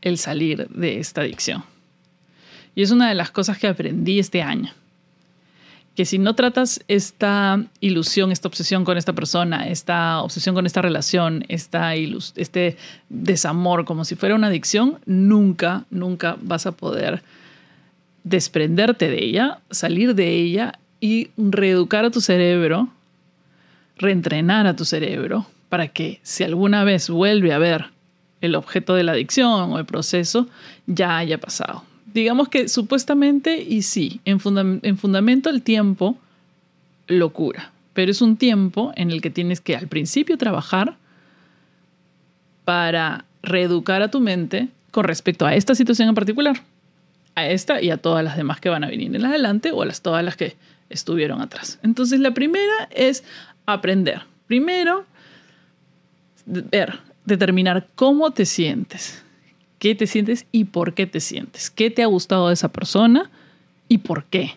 el 0.00 0.18
salir 0.18 0.68
de 0.68 0.98
esta 0.98 1.20
adicción. 1.20 1.62
Y 2.74 2.82
es 2.82 2.90
una 2.90 3.08
de 3.08 3.14
las 3.14 3.30
cosas 3.30 3.58
que 3.58 3.68
aprendí 3.68 4.18
este 4.18 4.42
año 4.42 4.72
que 5.96 6.04
si 6.04 6.18
no 6.18 6.34
tratas 6.34 6.84
esta 6.88 7.64
ilusión, 7.80 8.30
esta 8.30 8.48
obsesión 8.48 8.84
con 8.84 8.98
esta 8.98 9.14
persona, 9.14 9.66
esta 9.66 10.20
obsesión 10.20 10.54
con 10.54 10.66
esta 10.66 10.82
relación, 10.82 11.44
esta 11.48 11.94
este 11.94 12.76
desamor 13.08 13.86
como 13.86 14.04
si 14.04 14.14
fuera 14.14 14.34
una 14.34 14.48
adicción, 14.48 14.98
nunca, 15.06 15.86
nunca 15.90 16.36
vas 16.42 16.66
a 16.66 16.72
poder 16.72 17.22
desprenderte 18.24 19.08
de 19.08 19.24
ella, 19.24 19.60
salir 19.70 20.14
de 20.14 20.28
ella 20.28 20.78
y 21.00 21.30
reeducar 21.38 22.04
a 22.04 22.10
tu 22.10 22.20
cerebro, 22.20 22.88
reentrenar 23.96 24.66
a 24.66 24.76
tu 24.76 24.84
cerebro 24.84 25.46
para 25.70 25.88
que 25.88 26.20
si 26.22 26.44
alguna 26.44 26.84
vez 26.84 27.08
vuelve 27.08 27.54
a 27.54 27.58
ver 27.58 27.86
el 28.42 28.54
objeto 28.54 28.94
de 28.94 29.02
la 29.02 29.12
adicción 29.12 29.72
o 29.72 29.78
el 29.78 29.86
proceso 29.86 30.46
ya 30.86 31.16
haya 31.16 31.38
pasado. 31.38 31.84
Digamos 32.16 32.48
que 32.48 32.70
supuestamente, 32.70 33.60
y 33.60 33.82
sí, 33.82 34.22
en, 34.24 34.40
en 34.82 34.96
fundamento 34.96 35.50
el 35.50 35.60
tiempo 35.60 36.16
lo 37.08 37.28
cura, 37.34 37.72
pero 37.92 38.10
es 38.10 38.22
un 38.22 38.38
tiempo 38.38 38.90
en 38.96 39.10
el 39.10 39.20
que 39.20 39.28
tienes 39.28 39.60
que 39.60 39.76
al 39.76 39.86
principio 39.86 40.38
trabajar 40.38 40.96
para 42.64 43.26
reeducar 43.42 44.00
a 44.00 44.10
tu 44.10 44.20
mente 44.20 44.68
con 44.92 45.04
respecto 45.04 45.44
a 45.44 45.56
esta 45.56 45.74
situación 45.74 46.08
en 46.08 46.14
particular, 46.14 46.62
a 47.34 47.46
esta 47.48 47.82
y 47.82 47.90
a 47.90 47.98
todas 47.98 48.24
las 48.24 48.38
demás 48.38 48.62
que 48.62 48.70
van 48.70 48.82
a 48.82 48.88
venir 48.88 49.14
en 49.14 49.22
adelante 49.22 49.70
o 49.72 49.82
a 49.82 49.84
las, 49.84 50.00
todas 50.00 50.24
las 50.24 50.36
que 50.36 50.56
estuvieron 50.88 51.42
atrás. 51.42 51.78
Entonces 51.82 52.18
la 52.18 52.30
primera 52.30 52.88
es 52.92 53.24
aprender. 53.66 54.22
Primero, 54.46 55.04
ver, 56.46 56.98
determinar 57.26 57.88
cómo 57.94 58.30
te 58.30 58.46
sientes, 58.46 59.22
qué 59.78 59.94
te 59.94 60.06
sientes 60.06 60.46
y 60.52 60.64
por 60.64 60.94
qué 60.94 61.06
te 61.06 61.20
sientes, 61.20 61.70
qué 61.70 61.90
te 61.90 62.02
ha 62.02 62.06
gustado 62.06 62.48
de 62.48 62.54
esa 62.54 62.68
persona 62.72 63.30
y 63.88 63.98
por 63.98 64.24
qué. 64.24 64.54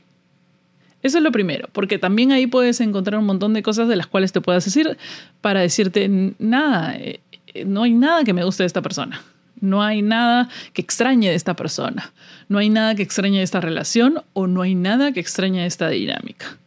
Eso 1.02 1.18
es 1.18 1.24
lo 1.24 1.32
primero, 1.32 1.70
porque 1.72 1.98
también 1.98 2.32
ahí 2.32 2.46
puedes 2.46 2.82
encontrar 2.82 3.20
un 3.20 3.26
montón 3.26 3.54
de 3.54 3.64
cosas 3.64 3.88
de 3.88 3.96
las 3.96 4.08
cuales 4.08 4.34
te 4.34 4.42
puedas 4.42 4.66
decir 4.66 4.98
para 5.40 5.62
decirte, 5.62 6.10
nada, 6.40 6.96
eh, 6.98 7.22
eh, 7.54 7.64
no 7.66 7.84
hay 7.84 7.94
nada 7.94 8.24
que 8.24 8.34
me 8.34 8.44
guste 8.44 8.64
de 8.64 8.68
esta 8.68 8.82
persona, 8.82 9.22
no 9.62 9.82
hay 9.82 10.02
nada 10.02 10.50
que 10.74 10.82
extrañe 10.82 11.30
de 11.30 11.36
esta 11.36 11.56
persona, 11.56 12.12
no 12.50 12.58
hay 12.58 12.70
nada 12.70 12.96
que 12.96 13.04
extrañe 13.04 13.38
de 13.38 13.44
esta 13.44 13.62
relación 13.62 14.24
o 14.34 14.48
no 14.48 14.62
hay 14.62 14.76
nada 14.76 15.14
que 15.14 15.22
extrañe 15.22 15.62
de 15.62 15.68
esta 15.68 15.88
dinámica. 15.90 16.58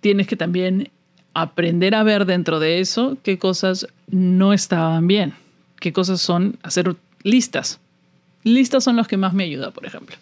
Tienes 0.00 0.26
que 0.26 0.36
también 0.36 0.90
aprender 1.32 1.94
a 1.94 2.02
ver 2.02 2.26
dentro 2.26 2.60
de 2.60 2.80
eso 2.80 3.16
qué 3.22 3.38
cosas 3.38 3.86
no 4.08 4.52
estaban 4.52 5.06
bien, 5.06 5.32
qué 5.80 5.94
cosas 5.94 6.20
son 6.20 6.58
hacer 6.62 6.96
listas. 7.24 7.80
Listas 8.44 8.84
son 8.84 8.94
los 8.94 9.08
que 9.08 9.16
más 9.16 9.34
me 9.34 9.44
ayuda, 9.44 9.72
por 9.72 9.84
ejemplo 9.84 10.16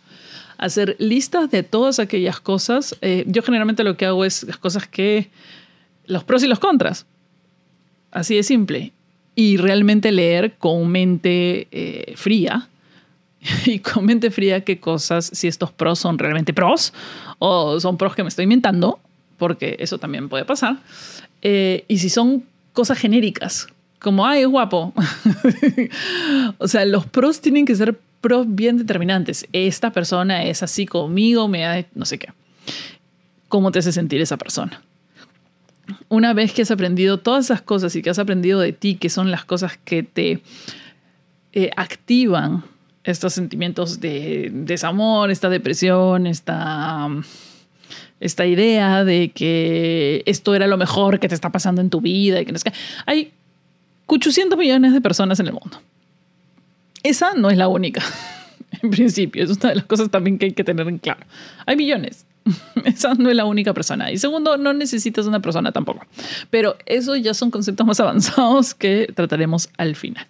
hacer 0.62 0.94
listas 1.00 1.50
de 1.50 1.64
todas 1.64 1.98
aquellas 1.98 2.38
cosas. 2.38 2.96
Eh, 3.00 3.24
yo 3.26 3.42
generalmente 3.42 3.82
lo 3.82 3.96
que 3.96 4.06
hago 4.06 4.24
es 4.24 4.44
las 4.44 4.58
cosas 4.58 4.86
que, 4.86 5.28
los 6.06 6.22
pros 6.22 6.44
y 6.44 6.46
los 6.46 6.60
contras. 6.60 7.04
Así 8.12 8.36
de 8.36 8.44
simple. 8.44 8.92
Y 9.34 9.56
realmente 9.56 10.12
leer 10.12 10.54
con 10.58 10.88
mente 10.88 11.66
eh, 11.70 12.14
fría. 12.16 12.68
Y 13.66 13.80
con 13.80 14.04
mente 14.06 14.30
fría 14.30 14.60
qué 14.60 14.78
cosas, 14.78 15.28
si 15.32 15.48
estos 15.48 15.72
pros 15.72 15.98
son 15.98 16.16
realmente 16.16 16.54
pros 16.54 16.92
o 17.40 17.80
son 17.80 17.98
pros 17.98 18.14
que 18.14 18.22
me 18.22 18.28
estoy 18.28 18.44
inventando, 18.44 19.00
porque 19.36 19.74
eso 19.80 19.98
también 19.98 20.28
puede 20.28 20.44
pasar. 20.44 20.76
Eh, 21.42 21.84
y 21.88 21.98
si 21.98 22.08
son 22.08 22.44
cosas 22.72 22.98
genéricas, 22.98 23.66
como, 24.02 24.26
ay, 24.26 24.42
es 24.42 24.48
guapo. 24.48 24.92
o 26.58 26.68
sea, 26.68 26.84
los 26.84 27.06
pros 27.06 27.40
tienen 27.40 27.64
que 27.64 27.74
ser 27.74 27.98
pros 28.20 28.46
bien 28.48 28.76
determinantes. 28.76 29.46
Esta 29.52 29.92
persona 29.92 30.44
es 30.44 30.62
así 30.62 30.86
conmigo, 30.86 31.48
me 31.48 31.60
da 31.60 31.84
no 31.94 32.04
sé 32.04 32.18
qué. 32.18 32.28
¿Cómo 33.48 33.70
te 33.70 33.78
hace 33.78 33.92
sentir 33.92 34.20
esa 34.20 34.36
persona? 34.36 34.82
Una 36.08 36.32
vez 36.32 36.52
que 36.52 36.62
has 36.62 36.70
aprendido 36.70 37.18
todas 37.18 37.46
esas 37.46 37.62
cosas 37.62 37.94
y 37.96 38.02
que 38.02 38.10
has 38.10 38.18
aprendido 38.18 38.60
de 38.60 38.72
ti, 38.72 38.94
que 38.96 39.08
son 39.08 39.30
las 39.30 39.44
cosas 39.44 39.78
que 39.84 40.02
te 40.02 40.42
eh, 41.52 41.70
activan 41.76 42.64
estos 43.04 43.34
sentimientos 43.34 44.00
de 44.00 44.50
desamor, 44.52 45.30
esta 45.30 45.48
depresión, 45.48 46.26
esta, 46.26 47.08
esta 48.20 48.46
idea 48.46 49.04
de 49.04 49.30
que 49.30 50.22
esto 50.26 50.54
era 50.54 50.66
lo 50.66 50.76
mejor 50.76 51.18
que 51.18 51.28
te 51.28 51.34
está 51.34 51.50
pasando 51.50 51.80
en 51.80 51.90
tu 51.90 52.00
vida 52.00 52.40
y 52.40 52.46
que 52.46 52.52
no 52.52 52.56
es 52.56 52.64
que 52.64 52.72
800 54.06 54.58
millones 54.58 54.92
de 54.92 55.00
personas 55.00 55.40
en 55.40 55.46
el 55.46 55.52
mundo. 55.52 55.80
Esa 57.02 57.34
no 57.34 57.50
es 57.50 57.56
la 57.56 57.68
única, 57.68 58.02
en 58.82 58.90
principio. 58.90 59.44
Es 59.44 59.50
una 59.50 59.70
de 59.70 59.76
las 59.76 59.84
cosas 59.84 60.10
también 60.10 60.38
que 60.38 60.46
hay 60.46 60.52
que 60.52 60.64
tener 60.64 60.86
en 60.88 60.98
claro. 60.98 61.26
Hay 61.66 61.76
millones. 61.76 62.26
Esa 62.84 63.14
no 63.14 63.30
es 63.30 63.36
la 63.36 63.44
única 63.44 63.72
persona. 63.72 64.10
Y 64.10 64.18
segundo, 64.18 64.56
no 64.56 64.72
necesitas 64.72 65.26
una 65.26 65.40
persona 65.40 65.72
tampoco. 65.72 66.06
Pero 66.50 66.76
eso 66.86 67.16
ya 67.16 67.34
son 67.34 67.50
conceptos 67.50 67.86
más 67.86 68.00
avanzados 68.00 68.74
que 68.74 69.12
trataremos 69.14 69.68
al 69.76 69.96
final. 69.96 70.26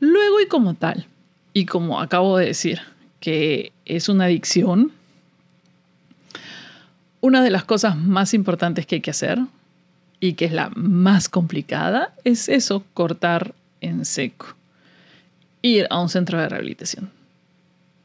Luego 0.00 0.40
y 0.40 0.46
como 0.46 0.74
tal, 0.74 1.06
y 1.52 1.66
como 1.66 2.00
acabo 2.00 2.38
de 2.38 2.46
decir, 2.46 2.80
que 3.20 3.72
es 3.84 4.08
una 4.08 4.24
adicción, 4.24 4.92
una 7.20 7.42
de 7.42 7.50
las 7.50 7.64
cosas 7.64 7.96
más 7.96 8.32
importantes 8.32 8.86
que 8.86 8.96
hay 8.96 9.00
que 9.02 9.10
hacer 9.10 9.38
y 10.20 10.34
que 10.34 10.44
es 10.44 10.52
la 10.52 10.70
más 10.74 11.28
complicada 11.28 12.14
es 12.24 12.48
eso, 12.48 12.84
cortar 12.94 13.54
en 13.80 14.04
seco 14.04 14.54
ir 15.62 15.86
a 15.90 16.00
un 16.00 16.08
centro 16.08 16.38
de 16.38 16.48
rehabilitación, 16.48 17.10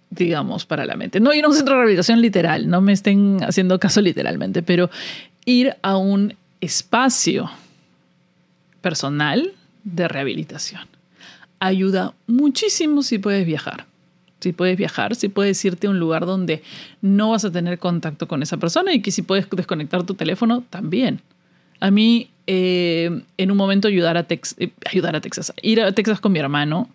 digamos, 0.10 0.66
para 0.66 0.86
la 0.86 0.96
mente. 0.96 1.20
No 1.20 1.34
ir 1.34 1.46
a 1.46 1.48
un 1.48 1.56
centro 1.56 1.76
de 1.76 1.80
rehabilitación 1.80 2.22
literal, 2.22 2.70
no 2.70 2.82
me 2.82 2.94
estén 2.94 3.40
haciendo 3.44 3.80
caso 3.80 4.02
literalmente, 4.02 4.62
pero 4.64 4.90
ir 5.46 5.76
a 5.82 5.98
un 5.98 6.36
espacio 6.62 7.50
personal 8.82 9.54
de 9.84 10.08
rehabilitación. 10.08 10.84
Ayuda 11.60 12.14
muchísimo 12.28 13.04
si 13.04 13.20
puedes 13.20 13.46
viajar. 13.46 13.86
Si 14.42 14.52
puedes 14.52 14.78
viajar, 14.78 15.16
si 15.16 15.30
puedes 15.30 15.64
irte 15.66 15.88
a 15.88 15.90
un 15.90 15.98
lugar 15.98 16.26
donde 16.26 16.62
no 17.02 17.32
vas 17.32 17.46
a 17.46 17.52
tener 17.52 17.80
contacto 17.80 18.28
con 18.28 18.44
esa 18.44 18.58
persona 18.58 18.94
y 18.94 19.02
que 19.02 19.10
si 19.10 19.22
puedes 19.22 19.50
desconectar 19.50 20.04
tu 20.04 20.14
teléfono, 20.14 20.64
también. 20.70 21.22
A 21.80 21.92
mí, 21.92 22.30
eh, 22.48 23.22
en 23.38 23.52
un 23.52 23.58
momento, 23.58 23.88
ayudar 23.88 24.18
a, 24.18 24.24
Tex 24.24 24.56
eh, 24.60 24.72
ayudar 24.86 25.16
a 25.16 25.22
Texas, 25.22 25.54
ir 25.62 25.82
a 25.82 25.92
Texas 25.92 26.20
con 26.20 26.32
mi 26.32 26.40
hermano, 26.40 26.90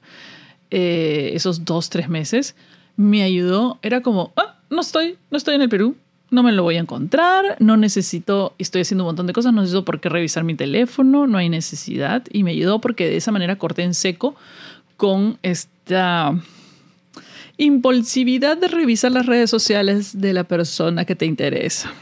eh, 0.71 1.33
esos 1.35 1.65
dos, 1.65 1.91
tres 1.91 2.09
meses, 2.09 2.55
me 2.97 3.23
ayudó. 3.23 3.79
Era 3.83 4.01
como, 4.01 4.33
ah, 4.37 4.59
no 4.71 4.81
estoy, 4.81 5.17
no 5.31 5.37
estoy 5.37 5.55
en 5.55 5.63
el 5.63 5.69
Perú, 5.69 5.97
no 6.31 6.43
me 6.43 6.53
lo 6.53 6.63
voy 6.63 6.77
a 6.77 6.81
encontrar, 6.81 7.57
no 7.59 7.77
necesito, 7.77 8.55
estoy 8.59 8.83
haciendo 8.83 9.05
un 9.05 9.09
montón 9.09 9.27
de 9.27 9.33
cosas, 9.33 9.53
no 9.53 9.61
necesito 9.63 9.85
por 9.85 10.01
qué 10.01 10.09
revisar 10.09 10.45
mi 10.45 10.55
teléfono, 10.55 11.27
no 11.27 11.39
hay 11.39 11.49
necesidad. 11.49 12.25
Y 12.33 12.45
me 12.45 12.53
ayudó 12.53 12.81
porque 12.81 13.09
de 13.09 13.17
esa 13.17 13.33
manera 13.33 13.57
corté 13.57 13.83
en 13.83 13.95
seco 13.95 14.37
con 14.97 15.39
esta 15.43 16.35
impulsividad 17.57 18.57
de 18.57 18.69
revisar 18.69 19.13
las 19.13 19.27
redes 19.27 19.51
sociales 19.51 20.19
de 20.21 20.33
la 20.33 20.45
persona 20.45 21.05
que 21.05 21.17
te 21.17 21.27
interesa. 21.27 21.93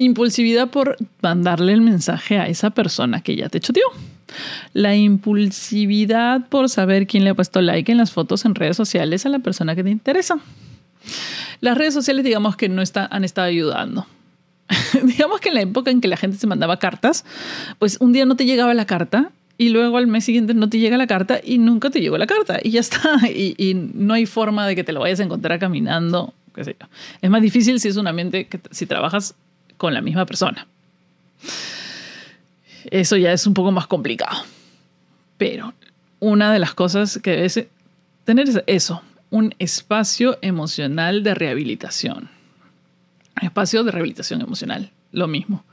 Impulsividad 0.00 0.70
por 0.70 0.96
mandarle 1.20 1.74
el 1.74 1.82
mensaje 1.82 2.38
a 2.38 2.46
esa 2.46 2.70
persona 2.70 3.20
que 3.20 3.36
ya 3.36 3.50
te 3.50 3.60
choteó. 3.60 3.84
La 4.72 4.96
impulsividad 4.96 6.48
por 6.48 6.70
saber 6.70 7.06
quién 7.06 7.24
le 7.24 7.30
ha 7.30 7.34
puesto 7.34 7.60
like 7.60 7.92
en 7.92 7.98
las 7.98 8.10
fotos 8.10 8.46
en 8.46 8.54
redes 8.54 8.78
sociales 8.78 9.26
a 9.26 9.28
la 9.28 9.40
persona 9.40 9.76
que 9.76 9.84
te 9.84 9.90
interesa. 9.90 10.38
Las 11.60 11.76
redes 11.76 11.92
sociales, 11.92 12.24
digamos 12.24 12.56
que 12.56 12.70
no 12.70 12.80
está, 12.80 13.08
han 13.10 13.24
estado 13.24 13.48
ayudando. 13.48 14.06
digamos 15.02 15.38
que 15.38 15.50
en 15.50 15.56
la 15.56 15.60
época 15.60 15.90
en 15.90 16.00
que 16.00 16.08
la 16.08 16.16
gente 16.16 16.38
se 16.38 16.46
mandaba 16.46 16.78
cartas, 16.78 17.26
pues 17.78 17.98
un 18.00 18.14
día 18.14 18.24
no 18.24 18.36
te 18.36 18.46
llegaba 18.46 18.72
la 18.72 18.86
carta 18.86 19.32
y 19.58 19.68
luego 19.68 19.98
al 19.98 20.06
mes 20.06 20.24
siguiente 20.24 20.54
no 20.54 20.70
te 20.70 20.78
llega 20.78 20.96
la 20.96 21.08
carta 21.08 21.42
y 21.44 21.58
nunca 21.58 21.90
te 21.90 22.00
llegó 22.00 22.16
la 22.16 22.26
carta 22.26 22.58
y 22.62 22.70
ya 22.70 22.80
está. 22.80 23.20
Y, 23.28 23.74
no 23.74 24.14
hay 24.14 24.24
forma 24.24 24.66
de 24.66 24.76
que 24.76 24.82
te 24.82 24.94
lo 24.94 25.00
vayas 25.00 25.20
a 25.20 25.24
encontrar 25.24 25.58
caminando. 25.58 26.32
Es 27.20 27.30
más 27.30 27.42
difícil 27.42 27.80
si 27.80 27.88
es 27.88 27.98
un 27.98 28.06
ambiente 28.06 28.46
que 28.46 28.58
si 28.70 28.86
trabajas 28.86 29.34
con 29.80 29.94
la 29.94 30.02
misma 30.02 30.26
persona 30.26 30.66
eso 32.90 33.16
ya 33.16 33.32
es 33.32 33.46
un 33.46 33.54
poco 33.54 33.72
más 33.72 33.86
complicado. 33.86 34.42
Pero 35.38 35.74
una 36.18 36.52
de 36.52 36.58
las 36.58 36.74
cosas 36.74 37.18
que 37.22 37.32
debes 37.32 37.66
tener 38.24 38.48
es 38.48 38.62
eso, 38.66 39.02
un 39.30 39.54
espacio 39.58 40.38
emocional 40.42 41.22
de 41.22 41.34
rehabilitación. 41.34 42.28
Espacio 43.40 43.84
de 43.84 43.90
rehabilitación 43.90 44.40
emocional, 44.42 44.90
lo 45.12 45.28
mismo. 45.28 45.64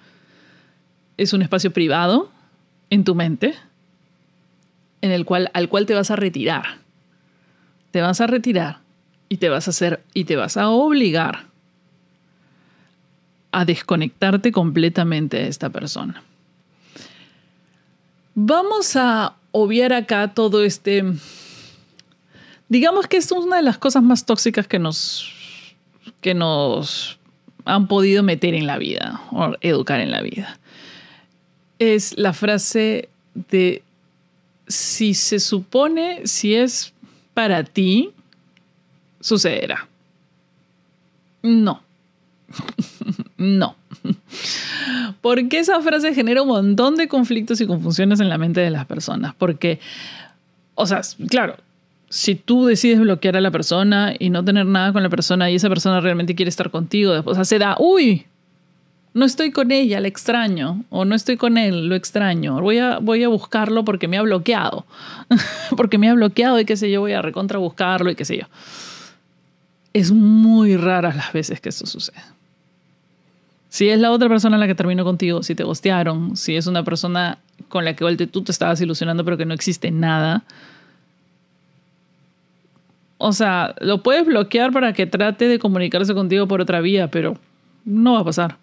Es 1.17 1.34
un 1.34 1.41
espacio 1.41 1.72
privado 1.72 2.32
en 2.89 3.04
tu 3.04 3.15
mente 3.15 3.56
en 5.02 5.12
el 5.12 5.26
cual 5.26 5.52
al 5.54 5.70
cual 5.70 5.86
te 5.86 5.93
vas 5.93 6.12
a 6.12 6.15
retirar. 6.15 6.78
Te 7.91 8.02
vas 8.02 8.22
a 8.22 8.28
retirar 8.28 8.80
y 9.28 9.38
te 9.38 9.50
vas 9.50 9.67
a 9.67 9.72
hacer 9.72 10.04
y 10.13 10.26
te 10.26 10.36
vas 10.36 10.56
a 10.56 10.70
obligar 10.70 11.48
a 13.58 13.65
desconectarte 13.65 14.52
completamente 14.52 15.38
de 15.38 15.48
esta 15.48 15.72
persona. 15.72 16.22
Vamos 18.36 18.96
a 18.96 19.36
obviar 19.52 19.93
acá 19.93 20.36
todo 20.36 20.63
este... 20.63 21.04
Digamos 22.70 23.08
que 23.08 23.17
es 23.17 23.32
una 23.32 23.56
de 23.56 23.63
las 23.63 23.80
cosas 23.80 24.04
más 24.04 24.28
tóxicas 24.28 24.67
que 24.67 24.78
nos, 24.78 25.34
que 26.22 26.36
nos 26.36 27.17
han 27.65 27.88
podido 27.88 28.22
meter 28.22 28.54
en 28.54 28.67
la 28.67 28.78
vida 28.78 29.24
o 29.32 29.56
educar 29.62 30.02
en 30.02 30.12
la 30.12 30.22
vida. 30.22 30.60
Es 31.80 32.15
la 32.15 32.34
frase 32.34 33.10
de 33.50 33.82
si 34.67 35.15
se 35.15 35.39
supone, 35.39 36.28
si 36.28 36.54
es 36.54 36.93
para 37.34 37.63
ti, 37.63 38.12
sucederá. 39.20 39.88
No. 41.41 41.87
no. 43.38 43.75
Porque 45.21 45.60
esa 45.60 45.81
frase 45.81 46.13
genera 46.13 46.41
un 46.41 46.49
montón 46.49 46.95
de 46.95 47.07
conflictos 47.07 47.60
y 47.62 47.67
confusiones 47.67 48.19
en 48.19 48.29
la 48.29 48.38
mente 48.38 48.62
de 48.62 48.69
las 48.69 48.86
personas. 48.86 49.33
Porque 49.36 49.79
o 50.79 50.86
sea, 50.86 51.01
claro, 51.27 51.55
si 52.07 52.36
tú 52.36 52.67
decides 52.67 52.99
bloquear 52.99 53.36
a 53.36 53.41
la 53.41 53.49
persona 53.49 54.13
y 54.17 54.29
no 54.29 54.45
tener 54.45 54.67
nada 54.67 54.93
con 54.93 55.01
la 55.01 55.10
persona 55.10 55.49
y 55.49 55.55
esa 55.55 55.69
persona 55.69 55.99
realmente 55.99 56.36
quiere 56.36 56.49
estar 56.49 56.69
contigo, 56.69 57.13
después 57.13 57.33
o 57.33 57.36
sea, 57.36 57.45
se 57.45 57.57
da, 57.57 57.75
uy, 57.79 58.27
no 59.15 59.25
estoy 59.25 59.51
con 59.51 59.71
ella, 59.71 59.99
la 59.99 60.07
extraño, 60.07 60.86
o 60.91 61.03
no 61.03 61.15
estoy 61.15 61.36
con 61.36 61.57
él, 61.57 61.88
lo 61.88 61.95
extraño, 61.95 62.62
voy 62.62 62.77
a, 62.77 62.99
voy 62.99 63.23
a 63.23 63.27
buscarlo 63.27 63.83
porque 63.86 64.07
me 64.07 64.19
ha 64.19 64.21
bloqueado, 64.21 64.86
porque 65.75 65.97
me 65.97 66.10
ha 66.10 66.13
bloqueado 66.13 66.60
y 66.60 66.65
qué 66.65 66.77
sé 66.77 66.91
yo, 66.91 67.01
voy 67.01 67.13
a 67.13 67.23
recontra 67.23 67.57
buscarlo 67.57 68.12
y 68.12 68.15
qué 68.15 68.23
sé 68.23 68.38
yo. 68.38 68.45
Es 69.93 70.12
muy 70.12 70.77
rara 70.77 71.12
las 71.12 71.33
veces 71.33 71.60
que 71.60 71.69
esto 71.69 71.88
sucede. 71.88 72.21
Si 73.69 73.89
es 73.89 73.99
la 73.99 74.12
otra 74.12 74.30
persona 74.30 74.58
la 74.58 74.67
que 74.67 74.75
terminó 74.75 75.03
contigo, 75.03 75.43
si 75.43 75.56
te 75.56 75.63
gostearon, 75.63 76.38
si 76.38 76.56
es 76.56 76.67
una 76.67 76.84
persona 76.84 77.38
con 77.69 77.84
la 77.86 77.95
que 77.95 78.27
tú 78.27 78.43
te 78.43 78.51
estabas 78.51 78.80
ilusionando 78.82 79.25
pero 79.25 79.38
que 79.38 79.45
no 79.45 79.53
existe 79.53 79.91
nada, 79.91 80.43
o 83.17 83.34
sea, 83.34 83.73
lo 83.80 84.03
puedes 84.03 84.25
bloquear 84.25 84.71
para 84.71 84.93
que 84.93 85.08
trate 85.08 85.47
de 85.47 85.60
comunicarse 85.60 86.13
contigo 86.13 86.47
por 86.47 86.62
otra 86.62 86.82
vía, 86.82 87.10
pero 87.10 87.38
no 87.84 88.13
va 88.13 88.19
a 88.19 88.25
pasar. 88.25 88.58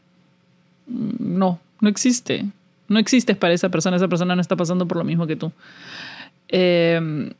No, 0.86 1.58
no 1.80 1.88
existe. 1.88 2.46
No 2.88 2.98
existes 2.98 3.36
para 3.36 3.54
esa 3.54 3.68
persona. 3.68 3.96
Esa 3.96 4.08
persona 4.08 4.36
no 4.36 4.40
está 4.40 4.54
pasando 4.54 4.86
por 4.86 4.98
lo 4.98 5.04
mismo 5.04 5.26
que 5.26 5.36
tú. 5.36 5.50
Em, 6.48 7.30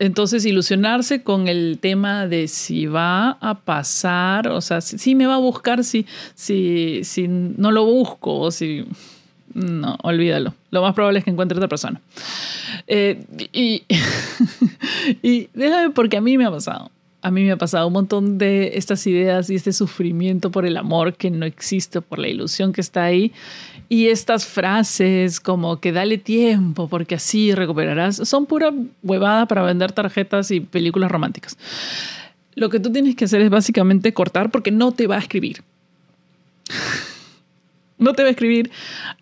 entonces, 0.00 0.46
ilusionarse 0.46 1.22
con 1.22 1.46
el 1.46 1.78
tema 1.78 2.26
de 2.26 2.48
si 2.48 2.86
va 2.86 3.32
a 3.32 3.60
pasar, 3.60 4.48
o 4.48 4.62
sea, 4.62 4.80
si, 4.80 5.14
me 5.14 5.26
va 5.26 5.34
a 5.34 5.38
buscar, 5.38 5.84
si, 5.84 6.06
si, 6.34 7.04
si 7.04 7.28
no 7.28 7.70
lo 7.70 7.84
busco, 7.84 8.40
o 8.40 8.50
si 8.50 8.86
no, 9.52 9.98
olvídalo. 10.02 10.54
Lo 10.70 10.80
más 10.80 10.94
probable 10.94 11.18
es 11.18 11.24
que 11.26 11.30
encuentre 11.30 11.58
otra 11.58 11.68
persona. 11.68 12.00
Eh, 12.86 13.22
y, 13.52 13.84
y 15.22 15.50
déjame 15.52 15.90
porque 15.90 16.16
a 16.16 16.22
mí 16.22 16.38
me 16.38 16.46
ha 16.46 16.50
pasado. 16.50 16.90
A 17.22 17.30
mí 17.30 17.44
me 17.44 17.52
ha 17.52 17.56
pasado 17.56 17.86
un 17.86 17.92
montón 17.92 18.38
de 18.38 18.72
estas 18.74 19.06
ideas 19.06 19.50
y 19.50 19.54
este 19.54 19.72
sufrimiento 19.72 20.50
por 20.50 20.64
el 20.64 20.76
amor 20.76 21.14
que 21.14 21.30
no 21.30 21.44
existe, 21.44 22.00
por 22.00 22.18
la 22.18 22.28
ilusión 22.28 22.72
que 22.72 22.80
está 22.80 23.04
ahí. 23.04 23.32
Y 23.88 24.08
estas 24.08 24.46
frases 24.46 25.40
como 25.40 25.80
que 25.80 25.92
dale 25.92 26.16
tiempo 26.16 26.88
porque 26.88 27.16
así 27.16 27.54
recuperarás, 27.54 28.16
son 28.16 28.46
pura 28.46 28.72
huevada 29.02 29.46
para 29.46 29.62
vender 29.62 29.92
tarjetas 29.92 30.50
y 30.50 30.60
películas 30.60 31.10
románticas. 31.10 31.58
Lo 32.54 32.68
que 32.70 32.80
tú 32.80 32.90
tienes 32.90 33.16
que 33.16 33.26
hacer 33.26 33.42
es 33.42 33.50
básicamente 33.50 34.14
cortar 34.14 34.50
porque 34.50 34.70
no 34.70 34.92
te 34.92 35.06
va 35.06 35.16
a 35.16 35.20
escribir 35.20 35.62
no 37.98 38.14
te 38.14 38.22
va 38.22 38.28
a 38.28 38.32
escribir, 38.32 38.70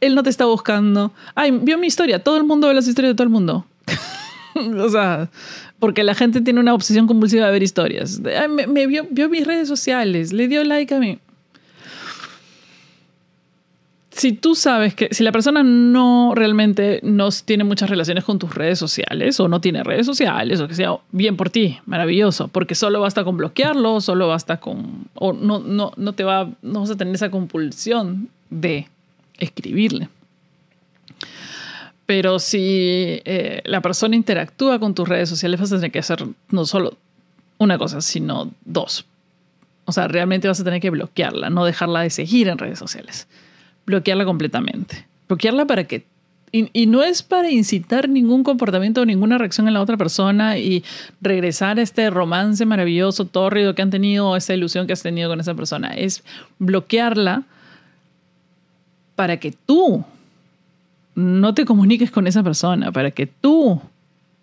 él 0.01 0.15
no 0.15 0.23
te 0.23 0.31
está 0.31 0.47
buscando. 0.47 1.13
Ay, 1.35 1.51
vio 1.51 1.77
mi 1.79 1.87
historia, 1.87 2.23
todo 2.23 2.37
el 2.37 2.45
mundo 2.45 2.69
ve 2.69 2.75
las 2.75 2.87
historias 2.87 3.13
de 3.13 3.17
todo 3.17 3.25
el 3.25 3.31
mundo. 3.31 3.67
o 4.79 4.89
sea, 4.89 5.31
porque 5.79 6.03
la 6.03 6.15
gente 6.15 6.41
tiene 6.41 6.61
una 6.61 6.75
obsesión 6.75 7.07
compulsiva 7.07 7.47
de 7.47 7.53
ver 7.53 7.63
historias. 7.63 8.21
me, 8.49 8.87
vio, 8.87 9.07
vio, 9.11 9.29
mis 9.29 9.47
redes 9.47 9.69
sociales, 9.69 10.33
le 10.33 10.49
dio 10.49 10.65
like 10.65 10.95
a 10.95 10.99
mí. 10.99 11.19
Si 14.11 14.33
tú 14.33 14.57
sabes 14.57 14.97
que 14.97 15.09
si 15.13 15.23
la 15.23 15.31
persona 15.31 15.63
no 15.63 16.33
realmente 16.35 16.99
no 17.05 17.29
tiene 17.45 17.63
muchas 17.63 17.89
relaciones 17.89 18.25
con 18.25 18.41
tus 18.41 18.53
redes 18.53 18.77
sociales 18.77 19.39
o 19.39 19.47
no 19.47 19.61
tiene 19.61 19.85
redes 19.85 20.07
sociales 20.07 20.61
o 20.61 20.67
que 20.67 20.75
sea, 20.75 20.97
bien 21.13 21.37
por 21.37 21.51
ti, 21.51 21.79
maravilloso, 21.87 22.49
porque 22.49 22.75
solo 22.75 23.01
basta 23.01 23.23
con 23.23 23.37
bloquearlo, 23.37 24.01
solo 24.01 24.27
basta 24.27 24.57
con 24.57 25.07
o 25.15 25.33
no 25.33 25.61
no 25.61 25.93
no 25.97 26.13
te 26.15 26.25
va 26.25 26.51
no 26.63 26.81
vas 26.81 26.91
a 26.91 26.97
tener 26.97 27.15
esa 27.15 27.31
compulsión 27.31 28.29
de 28.51 28.89
escribirle. 29.39 30.09
Pero 32.09 32.39
si 32.39 33.21
eh, 33.27 33.61
la 33.67 33.83
persona 33.83 34.17
interactúa 34.17 34.79
con 34.79 34.95
tus 34.95 35.07
redes 35.07 35.29
sociales, 35.29 35.61
vas 35.61 35.71
a 35.73 35.77
tener 35.77 35.91
que 35.91 35.99
hacer 35.99 36.25
no 36.49 36.65
solo 36.65 36.97
una 37.59 37.77
cosa, 37.77 38.01
sino 38.01 38.51
dos. 38.65 39.05
O 39.85 39.93
sea, 39.93 40.09
realmente 40.09 40.49
vas 40.49 40.59
a 40.59 40.65
tener 40.65 40.81
que 40.81 40.89
bloquearla, 40.89 41.51
no 41.51 41.67
dejarla 41.67 42.01
de 42.01 42.09
seguir 42.09 42.49
en 42.49 42.57
redes 42.57 42.79
sociales. 42.79 43.29
Bloquearla 43.85 44.25
completamente. 44.25 45.07
Bloquearla 45.29 45.67
para 45.67 45.85
que... 45.85 46.07
Y, 46.51 46.87
no 46.87 47.03
es 47.03 47.23
para 47.23 47.51
incitar 47.51 48.09
ningún 48.09 48.43
comportamiento 48.43 49.03
o 49.03 49.05
ninguna 49.05 49.37
reacción 49.37 49.69
en 49.69 49.75
la 49.75 49.83
otra 49.83 49.99
persona 49.99 50.57
y 50.57 50.83
regresar 51.21 51.79
a 51.79 51.83
este 51.83 52.09
romance 52.09 52.65
maravilloso, 52.65 53.27
tórrido 53.27 53.75
que 53.75 53.83
han 53.83 53.91
tenido 53.91 54.31
o 54.31 54.37
esa 54.37 54.55
ilusión 54.55 54.87
que 54.87 54.95
has 54.95 55.03
tenido 55.03 55.29
con 55.29 55.41
esa 55.41 55.53
persona. 55.53 55.89
Es 55.89 56.25
bloquearla 56.59 57.43
para 59.15 59.37
que 59.37 59.53
tú 59.53 60.07
no 61.19 61.53
te 61.53 61.65
comuniques 61.65 62.13
con 62.13 62.29
esa 62.29 62.45
persona, 62.45 62.93
para 62.93 63.11
que 63.11 63.27
tú 63.27 63.81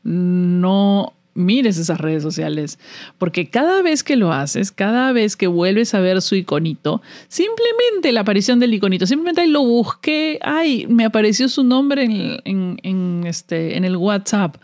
no 0.04 1.14
mires 1.34 1.78
esas 1.78 2.00
redes 2.00 2.22
sociales, 2.22 2.80
porque 3.18 3.50
cada 3.50 3.82
vez 3.82 4.04
que 4.04 4.18
lo 4.18 4.34
haces, 4.34 4.72
cada 4.72 5.14
vez 5.14 5.38
que 5.38 5.48
vuelves 5.48 5.94
a 5.94 6.02
ver 6.02 6.22
su 6.22 6.36
iconito, 6.36 7.02
simplemente 7.30 8.12
la 8.12 8.22
aparición 8.22 8.60
del 8.60 8.74
iconito, 8.74 9.08
simplemente 9.08 9.48
lo 9.48 9.62
busqué, 9.64 10.38
ay, 10.42 10.86
me 10.90 11.06
apareció 11.06 11.48
su 11.48 11.64
nombre 11.64 12.04
en, 12.04 12.80
en, 12.84 13.24
este, 13.26 13.78
en 13.78 13.86
el 13.86 13.96
WhatsApp. 13.96 14.58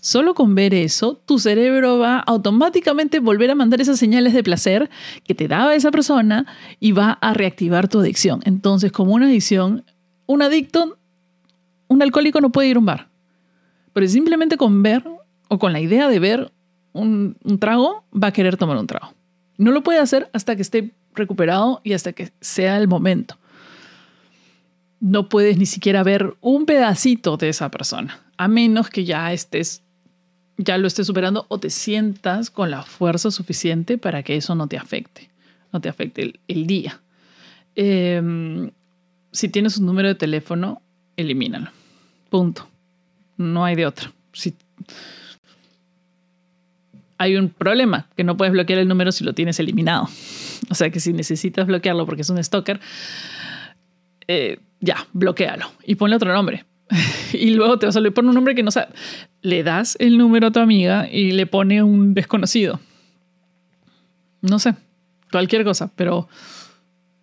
Solo 0.00 0.34
con 0.34 0.54
ver 0.54 0.72
eso, 0.72 1.20
tu 1.26 1.38
cerebro 1.38 1.98
va 1.98 2.20
automáticamente 2.20 3.18
volver 3.18 3.50
a 3.50 3.54
mandar 3.54 3.80
esas 3.80 3.98
señales 3.98 4.32
de 4.32 4.42
placer 4.42 4.88
que 5.24 5.34
te 5.34 5.48
daba 5.48 5.74
esa 5.74 5.90
persona 5.90 6.46
y 6.80 6.92
va 6.92 7.18
a 7.20 7.34
reactivar 7.34 7.88
tu 7.88 8.00
adicción. 8.00 8.40
Entonces, 8.44 8.92
como 8.92 9.12
una 9.12 9.26
adicción, 9.26 9.84
un 10.26 10.42
adicto, 10.42 10.97
un 11.88 12.02
alcohólico 12.02 12.40
no 12.40 12.50
puede 12.50 12.68
ir 12.68 12.76
a 12.76 12.78
un 12.78 12.86
bar. 12.86 13.08
Pero 13.92 14.06
simplemente 14.06 14.56
con 14.56 14.82
ver 14.82 15.02
o 15.48 15.58
con 15.58 15.72
la 15.72 15.80
idea 15.80 16.08
de 16.08 16.18
ver 16.18 16.52
un, 16.92 17.36
trago, 17.58 18.04
va 18.12 18.28
a 18.28 18.32
querer 18.32 18.56
tomar 18.56 18.76
un 18.76 18.86
trago. 18.86 19.14
No 19.56 19.72
lo 19.72 19.82
puede 19.82 19.98
hacer 19.98 20.30
hasta 20.32 20.56
que 20.56 20.62
esté 20.62 20.92
recuperado 21.14 21.80
y 21.84 21.94
hasta 21.94 22.12
que 22.12 22.30
sea 22.40 22.76
el 22.76 22.88
momento. 22.88 23.38
No 25.00 25.28
puedes 25.28 25.58
ni 25.58 25.66
siquiera 25.66 26.02
ver 26.02 26.36
un 26.40 26.66
pedacito 26.66 27.36
de 27.36 27.48
esa 27.48 27.70
persona, 27.70 28.20
a 28.36 28.48
menos 28.48 28.90
que 28.90 29.04
ya 29.04 29.32
estés 29.32 29.82
ya 30.58 30.76
lo 30.76 30.88
estés 30.88 31.06
superando 31.06 31.46
o 31.48 31.60
te 31.60 31.70
sientas 31.70 32.50
con 32.50 32.70
la 32.70 32.82
fuerza 32.82 33.30
suficiente 33.30 33.96
para 33.96 34.24
que 34.24 34.36
eso 34.36 34.56
no 34.56 34.66
te 34.66 34.76
afecte, 34.76 35.30
no 35.72 35.80
te 35.80 35.88
afecte 35.88 36.34
el, 36.48 36.66
día. 36.66 37.00
Em, 37.76 38.72
si 39.30 39.48
tienes 39.48 39.78
un 39.78 39.86
número 39.86 40.08
de 40.08 40.16
teléfono, 40.16 40.82
elimínalo. 41.18 41.70
Punto. 42.30 42.66
No 43.36 43.64
hay 43.64 43.76
de 43.76 43.84
otro. 43.84 44.10
Si 44.32 44.54
hay 47.18 47.36
un 47.36 47.50
problema, 47.50 48.06
que 48.16 48.24
no 48.24 48.36
puedes 48.36 48.52
bloquear 48.52 48.78
el 48.78 48.88
número 48.88 49.12
si 49.12 49.24
lo 49.24 49.34
tienes 49.34 49.58
eliminado. 49.58 50.08
O 50.70 50.74
sea 50.74 50.90
que 50.90 51.00
si 51.00 51.12
necesitas 51.12 51.66
bloquearlo 51.66 52.06
porque 52.06 52.22
es 52.22 52.30
un 52.30 52.42
stalker, 52.42 52.80
eh, 54.28 54.60
ya, 54.80 55.06
bloquealo 55.12 55.66
y 55.84 55.96
ponle 55.96 56.16
otro 56.16 56.32
nombre. 56.32 56.64
y 57.32 57.50
luego 57.50 57.78
te 57.78 57.86
vas 57.86 57.96
a 57.96 58.10
por 58.12 58.24
un 58.24 58.34
nombre 58.34 58.54
que 58.54 58.62
no 58.62 58.70
sabe. 58.70 58.94
Le 59.42 59.62
das 59.62 59.96
el 60.00 60.16
número 60.16 60.46
a 60.46 60.52
tu 60.52 60.60
amiga 60.60 61.08
y 61.10 61.32
le 61.32 61.46
pone 61.46 61.82
un 61.82 62.14
desconocido. 62.14 62.80
No 64.40 64.60
sé, 64.60 64.76
cualquier 65.32 65.64
cosa, 65.64 65.90
pero 65.96 66.28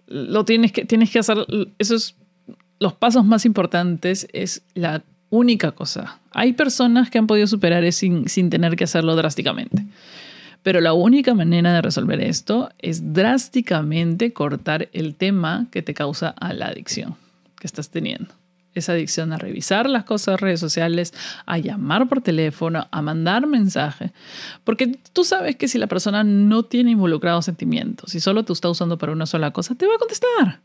lo 0.08 0.44
tienes 0.44 0.74
que, 0.74 0.84
tienes 0.84 1.10
que 1.10 1.20
hacer. 1.20 1.38
Esos 1.80 2.16
los 2.80 2.94
pasos 2.94 3.26
más 3.26 3.46
importantes 3.46 4.28
es 4.34 4.64
la 4.74 5.04
única 5.30 5.72
cosa. 5.72 6.20
Hay 6.32 6.54
personas 6.54 7.10
que 7.10 7.18
han 7.18 7.28
podido 7.28 7.48
superar 7.48 7.84
eso 7.84 8.00
sin, 8.00 8.30
sin 8.30 8.50
tener 8.50 8.76
que 8.76 8.84
hacerlo 8.84 9.16
drásticamente. 9.16 9.86
Pero 10.64 10.82
la 10.82 10.94
única 10.94 11.34
manera 11.34 11.74
de 11.74 11.82
resolver 11.82 12.22
esto 12.22 12.70
es 12.80 13.14
drásticamente 13.14 14.34
cortar 14.34 14.90
el 14.94 15.16
tema 15.16 15.68
que 15.72 15.82
te 15.82 15.94
causa 15.94 16.30
a 16.30 16.54
la 16.54 16.68
adicción 16.68 17.16
que 17.60 17.68
estás 17.68 17.90
teniendo 17.90 18.34
esa 18.76 18.92
adicción 18.92 19.32
a 19.32 19.38
revisar 19.38 19.90
las 19.90 20.04
cosas 20.04 20.34
de 20.34 20.38
redes 20.38 20.60
sociales, 20.60 21.14
a 21.46 21.58
llamar 21.58 22.08
por 22.08 22.22
teléfono, 22.22 22.88
a 22.92 23.02
mandar 23.02 23.48
mensaje. 23.48 24.12
Porque 24.64 25.00
tú 25.14 25.24
sabes 25.24 25.56
que 25.56 25.68
si 25.68 25.78
la 25.78 25.88
persona 25.88 26.24
no 26.24 26.64
tiene 26.64 26.92
involucrados 26.92 27.46
sentimientos 27.46 28.14
y 28.16 28.20
solo 28.20 28.44
te 28.44 28.54
está 28.54 28.70
usando 28.70 28.98
para 28.98 29.14
una 29.14 29.26
sola 29.26 29.52
cosa, 29.52 29.76
te 29.76 29.88
va 29.88 29.96
a 29.96 30.00
contestar. 30.00 30.62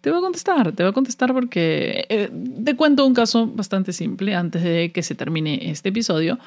Te 0.00 0.10
va 0.10 0.18
a 0.18 0.20
contestar, 0.20 0.72
te 0.72 0.82
va 0.82 0.90
a 0.90 0.92
contestar 0.92 1.32
porque 1.32 2.06
eh, 2.08 2.30
te 2.64 2.76
cuento 2.76 3.06
un 3.06 3.14
caso 3.14 3.46
bastante 3.46 3.92
simple 3.92 4.34
antes 4.34 4.62
de 4.62 4.92
que 4.92 5.02
se 5.02 5.14
termine 5.14 5.70
este 5.70 5.90
episodio. 5.90 6.38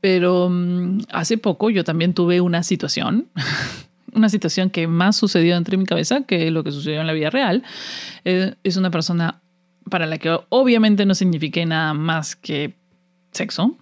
Pero 0.00 0.48
mm, 0.48 1.00
hace 1.10 1.36
poco 1.36 1.70
yo 1.70 1.84
también 1.84 2.14
tuve 2.14 2.40
una 2.40 2.62
situación 2.62 3.28
una 4.14 4.28
situación 4.28 4.70
que 4.70 4.86
más 4.86 5.16
sucedió 5.16 5.56
entre 5.56 5.76
mi 5.76 5.84
cabeza 5.84 6.22
que 6.22 6.50
lo 6.50 6.64
que 6.64 6.72
sucedió 6.72 7.00
en 7.00 7.06
la 7.06 7.12
vida 7.12 7.30
real. 7.30 7.62
Eh, 8.24 8.54
es 8.62 8.76
una 8.76 8.90
persona 8.90 9.40
para 9.88 10.06
la 10.06 10.18
que 10.18 10.38
obviamente 10.48 11.06
no 11.06 11.14
signifique 11.14 11.64
nada 11.66 11.94
más 11.94 12.36
que 12.36 12.74
sexo 13.32 13.76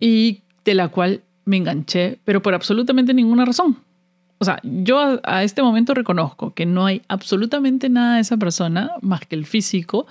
y 0.00 0.42
de 0.64 0.74
la 0.74 0.88
cual 0.88 1.22
me 1.44 1.56
enganché, 1.56 2.18
pero 2.24 2.42
por 2.42 2.54
absolutamente 2.54 3.14
ninguna 3.14 3.44
razón. 3.44 3.78
O 4.38 4.44
sea, 4.44 4.60
yo 4.62 5.20
a, 5.24 5.42
este 5.42 5.62
momento 5.62 5.94
reconozco 5.94 6.54
que 6.54 6.64
no 6.64 6.86
hay 6.86 7.02
absolutamente 7.08 7.88
nada 7.88 8.16
de 8.16 8.20
esa 8.20 8.36
persona 8.36 8.92
más 9.00 9.20
que 9.26 9.34
el 9.34 9.46
físico 9.46 10.06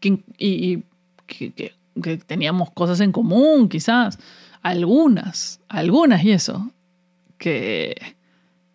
y, 0.00 0.82
que, 1.26 1.74
que 2.02 2.16
teníamos 2.18 2.70
cosas 2.72 3.00
en 3.00 3.12
común, 3.12 3.68
quizás, 3.68 4.18
algunas, 4.62 5.60
algunas 5.68 6.24
y 6.24 6.32
eso, 6.32 6.70
que, 7.38 8.16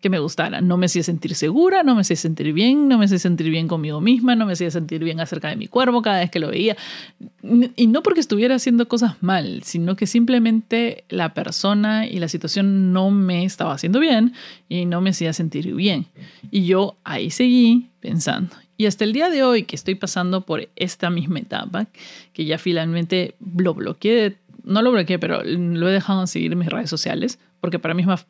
que 0.04 0.10
me 0.10 0.18
gustaran. 0.18 0.68
No 0.68 0.76
me 0.76 0.84
hacía 0.84 1.02
sentir 1.02 1.34
segura, 1.34 1.82
no 1.82 1.94
me 1.94 2.02
hacía 2.02 2.16
sentir 2.16 2.52
bien, 2.52 2.88
no 2.88 2.98
me 2.98 3.06
hacía 3.06 3.18
sentir 3.18 3.48
bien 3.48 3.68
conmigo 3.68 4.02
misma, 4.02 4.36
no 4.36 4.44
me 4.44 4.52
hacía 4.52 4.70
sentir 4.70 5.02
bien 5.02 5.18
acerca 5.18 5.48
de 5.48 5.56
mi 5.56 5.66
cuerpo 5.66 6.02
cada 6.02 6.18
vez 6.18 6.30
que 6.30 6.40
lo 6.40 6.50
veía. 6.50 6.76
Y 7.74 7.86
no 7.86 8.02
porque 8.02 8.20
estuviera 8.20 8.54
haciendo 8.54 8.86
cosas 8.86 9.22
mal, 9.22 9.62
sino 9.62 9.96
que 9.96 10.06
simplemente 10.06 11.04
la 11.08 11.32
persona 11.32 12.06
y 12.06 12.18
la 12.18 12.28
situación 12.28 12.92
no 12.92 13.10
me 13.10 13.46
estaba 13.46 13.72
haciendo 13.72 13.98
bien 13.98 14.34
y 14.68 14.84
no 14.84 15.00
me 15.00 15.08
hacía 15.08 15.32
sentir 15.32 15.74
bien. 15.74 16.04
Y 16.50 16.66
yo 16.66 16.98
ahí 17.02 17.30
seguí 17.30 17.88
pensando. 18.00 18.54
Y 18.76 18.84
hasta 18.84 19.04
el 19.04 19.14
día 19.14 19.30
de 19.30 19.42
hoy 19.42 19.62
que 19.62 19.74
estoy 19.74 19.94
pasando 19.94 20.42
por 20.42 20.68
esta 20.76 21.08
misma 21.08 21.38
etapa, 21.38 21.86
que 22.34 22.44
ya 22.44 22.58
finalmente 22.58 23.36
lo 23.56 23.72
bloqueé, 23.72 24.36
no 24.64 24.82
lo 24.82 24.92
bloqueé, 24.92 25.18
pero 25.18 25.42
lo 25.42 25.88
he 25.88 25.92
dejado 25.92 26.20
de 26.20 26.26
seguir 26.26 26.54
mis 26.56 26.68
redes 26.68 26.90
sociales, 26.90 27.38
porque 27.62 27.78
para 27.78 27.94
mí 27.94 28.02
es 28.02 28.06
más 28.06 28.26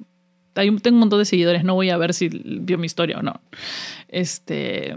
tengo 0.54 0.94
un 0.94 1.00
montón 1.00 1.18
de 1.18 1.24
seguidores, 1.24 1.64
no 1.64 1.74
voy 1.74 1.90
a 1.90 1.96
ver 1.96 2.14
si 2.14 2.28
vio 2.28 2.78
mi 2.78 2.86
historia 2.86 3.18
o 3.18 3.22
no. 3.22 3.40
Este, 4.08 4.94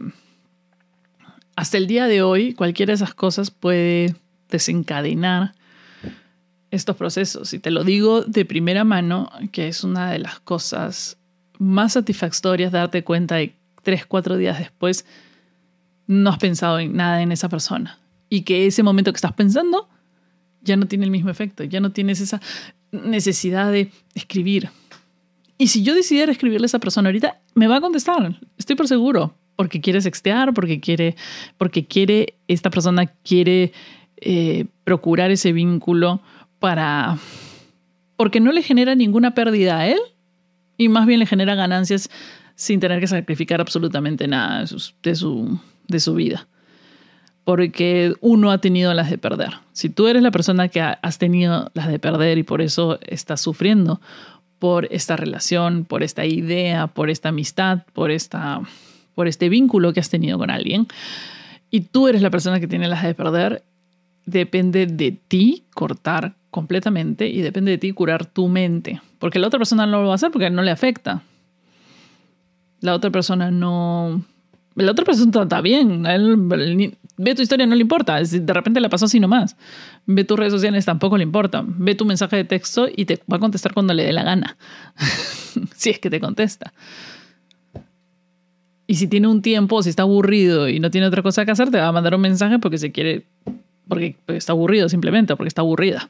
hasta 1.55 1.77
el 1.77 1.87
día 1.87 2.07
de 2.07 2.21
hoy, 2.21 2.53
cualquiera 2.53 2.91
de 2.91 2.95
esas 2.95 3.13
cosas 3.13 3.51
puede 3.51 4.15
desencadenar 4.49 5.53
estos 6.71 6.95
procesos. 6.95 7.53
Y 7.53 7.59
te 7.59 7.71
lo 7.71 7.83
digo 7.83 8.21
de 8.21 8.45
primera 8.45 8.83
mano, 8.83 9.31
que 9.51 9.67
es 9.67 9.83
una 9.83 10.11
de 10.11 10.19
las 10.19 10.39
cosas 10.39 11.17
más 11.59 11.93
satisfactorias 11.93 12.71
darte 12.71 13.03
cuenta 13.03 13.35
de 13.35 13.55
tres, 13.83 14.05
cuatro 14.05 14.37
días 14.37 14.59
después 14.59 15.05
no 16.07 16.29
has 16.29 16.37
pensado 16.37 16.79
en 16.79 16.95
nada 16.95 17.21
en 17.21 17.31
esa 17.31 17.49
persona. 17.49 17.99
Y 18.29 18.41
que 18.41 18.67
ese 18.67 18.83
momento 18.83 19.11
que 19.11 19.17
estás 19.17 19.33
pensando 19.33 19.89
ya 20.61 20.75
no 20.75 20.87
tiene 20.87 21.05
el 21.05 21.11
mismo 21.11 21.29
efecto, 21.29 21.63
ya 21.63 21.79
no 21.79 21.91
tienes 21.91 22.19
esa 22.19 22.41
necesidad 22.91 23.71
de 23.71 23.91
escribir, 24.15 24.69
y 25.57 25.67
si 25.67 25.83
yo 25.83 25.95
decidiera 25.95 26.31
escribirle 26.31 26.65
a 26.65 26.67
esa 26.67 26.79
persona 26.79 27.09
ahorita, 27.09 27.39
me 27.55 27.67
va 27.67 27.77
a 27.77 27.81
contestar, 27.81 28.39
estoy 28.57 28.75
por 28.75 28.87
seguro, 28.87 29.33
porque 29.55 29.81
quiere 29.81 30.01
sextear, 30.01 30.53
porque 30.53 30.79
quiere, 30.79 31.15
porque 31.57 31.85
quiere, 31.85 32.35
esta 32.47 32.69
persona 32.69 33.07
quiere 33.07 33.73
eh, 34.17 34.65
procurar 34.83 35.31
ese 35.31 35.51
vínculo 35.51 36.21
para, 36.59 37.17
porque 38.15 38.39
no 38.39 38.51
le 38.51 38.61
genera 38.61 38.95
ninguna 38.95 39.33
pérdida 39.33 39.79
a 39.79 39.87
él 39.87 39.99
y 40.77 40.89
más 40.89 41.07
bien 41.07 41.19
le 41.19 41.25
genera 41.25 41.55
ganancias 41.55 42.09
sin 42.55 42.79
tener 42.79 42.99
que 42.99 43.07
sacrificar 43.07 43.59
absolutamente 43.59 44.27
nada 44.27 44.61
de 44.61 45.15
su, 45.15 45.59
de 45.87 45.99
su 45.99 46.13
vida. 46.13 46.47
Porque 47.43 48.13
uno 48.19 48.51
ha 48.51 48.57
tenido 48.57 48.93
las 48.93 49.09
de 49.09 49.17
perder. 49.17 49.53
Si 49.71 49.89
tú 49.89 50.07
eres 50.07 50.21
la 50.21 50.31
persona 50.31 50.67
que 50.67 50.81
has 50.81 51.17
tenido 51.17 51.71
las 51.73 51.87
de 51.87 51.97
perder 51.97 52.37
y 52.37 52.43
por 52.43 52.61
eso 52.61 52.99
estás 53.07 53.39
sufriendo, 53.39 54.01
por 54.59 54.87
esta 54.91 55.15
relación, 55.15 55.85
por 55.85 56.03
esta 56.03 56.25
idea, 56.25 56.87
por 56.87 57.09
esta 57.09 57.29
amistad, 57.29 57.83
por, 57.93 58.11
esta, 58.11 58.61
por 59.15 59.27
este 59.27 59.49
vínculo 59.49 59.93
que 59.93 59.99
has 59.99 60.09
tenido 60.09 60.37
con 60.37 60.49
alguien, 60.49 60.87
y 61.69 61.81
tú 61.81 62.07
eres 62.07 62.21
la 62.21 62.29
persona 62.29 62.59
que 62.59 62.67
tiene 62.67 62.87
las 62.87 63.03
de 63.03 63.13
perder, 63.13 63.63
depende 64.25 64.87
de 64.87 65.11
ti 65.11 65.63
cortar 65.73 66.35
completamente 66.49 67.27
y 67.27 67.41
depende 67.41 67.71
de 67.71 67.77
ti 67.77 67.91
curar 67.91 68.25
tu 68.25 68.47
mente, 68.47 69.01
porque 69.19 69.39
la 69.39 69.47
otra 69.47 69.59
persona 69.59 69.85
no 69.85 70.01
lo 70.01 70.07
va 70.07 70.13
a 70.13 70.15
hacer 70.15 70.31
porque 70.31 70.49
no 70.49 70.61
le 70.61 70.71
afecta. 70.71 71.23
La 72.81 72.93
otra 72.93 73.09
persona 73.09 73.51
no... 73.51 74.23
La 74.75 74.91
otra 74.91 75.05
persona 75.05 75.41
está 75.41 75.61
bien, 75.61 76.05
ve 77.17 77.35
tu 77.35 77.41
historia, 77.41 77.65
no 77.65 77.75
le 77.75 77.81
importa, 77.81 78.21
de 78.21 78.53
repente 78.53 78.79
la 78.79 78.89
pasó 78.89 79.05
así 79.05 79.19
nomás. 79.19 79.57
Ve 80.05 80.23
tus 80.23 80.37
redes 80.37 80.53
sociales, 80.53 80.85
tampoco 80.85 81.17
le 81.17 81.23
importa. 81.23 81.63
Ve 81.65 81.95
tu 81.95 82.05
mensaje 82.05 82.37
de 82.37 82.43
texto 82.45 82.87
y 82.93 83.05
te 83.05 83.19
va 83.31 83.37
a 83.37 83.39
contestar 83.39 83.73
cuando 83.73 83.93
le 83.93 84.03
dé 84.03 84.13
la 84.13 84.23
gana, 84.23 84.57
si 85.75 85.89
es 85.89 85.99
que 85.99 86.09
te 86.09 86.19
contesta. 86.19 86.73
Y 88.85 88.95
si 88.95 89.07
tiene 89.07 89.27
un 89.27 89.41
tiempo, 89.41 89.83
si 89.83 89.89
está 89.89 90.03
aburrido 90.03 90.69
y 90.69 90.79
no 90.79 90.89
tiene 90.89 91.07
otra 91.07 91.21
cosa 91.21 91.43
que 91.43 91.51
hacer, 91.51 91.69
te 91.71 91.77
va 91.77 91.87
a 91.87 91.91
mandar 91.91 92.15
un 92.15 92.21
mensaje 92.21 92.57
porque 92.59 92.77
se 92.77 92.91
quiere, 92.93 93.25
porque 93.87 94.15
está 94.27 94.53
aburrido 94.53 94.87
simplemente, 94.87 95.35
porque 95.35 95.49
está 95.49 95.61
aburrida. 95.61 96.09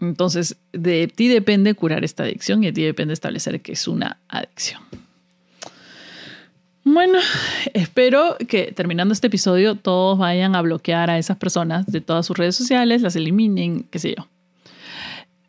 Entonces, 0.00 0.56
de 0.72 1.06
ti 1.06 1.28
depende 1.28 1.74
curar 1.74 2.04
esta 2.04 2.24
adicción 2.24 2.64
y 2.64 2.68
de 2.68 2.72
ti 2.72 2.82
depende 2.82 3.12
establecer 3.14 3.60
que 3.60 3.72
es 3.72 3.86
una 3.86 4.18
adicción. 4.28 4.82
Bueno, 6.84 7.18
espero 7.74 8.36
que 8.48 8.72
terminando 8.72 9.12
este 9.12 9.26
episodio 9.26 9.74
todos 9.74 10.18
vayan 10.18 10.54
a 10.54 10.62
bloquear 10.62 11.10
a 11.10 11.18
esas 11.18 11.36
personas 11.36 11.86
de 11.86 12.00
todas 12.00 12.26
sus 12.26 12.36
redes 12.38 12.56
sociales, 12.56 13.02
las 13.02 13.16
eliminen, 13.16 13.84
qué 13.90 13.98
sé 13.98 14.14
yo. 14.16 14.26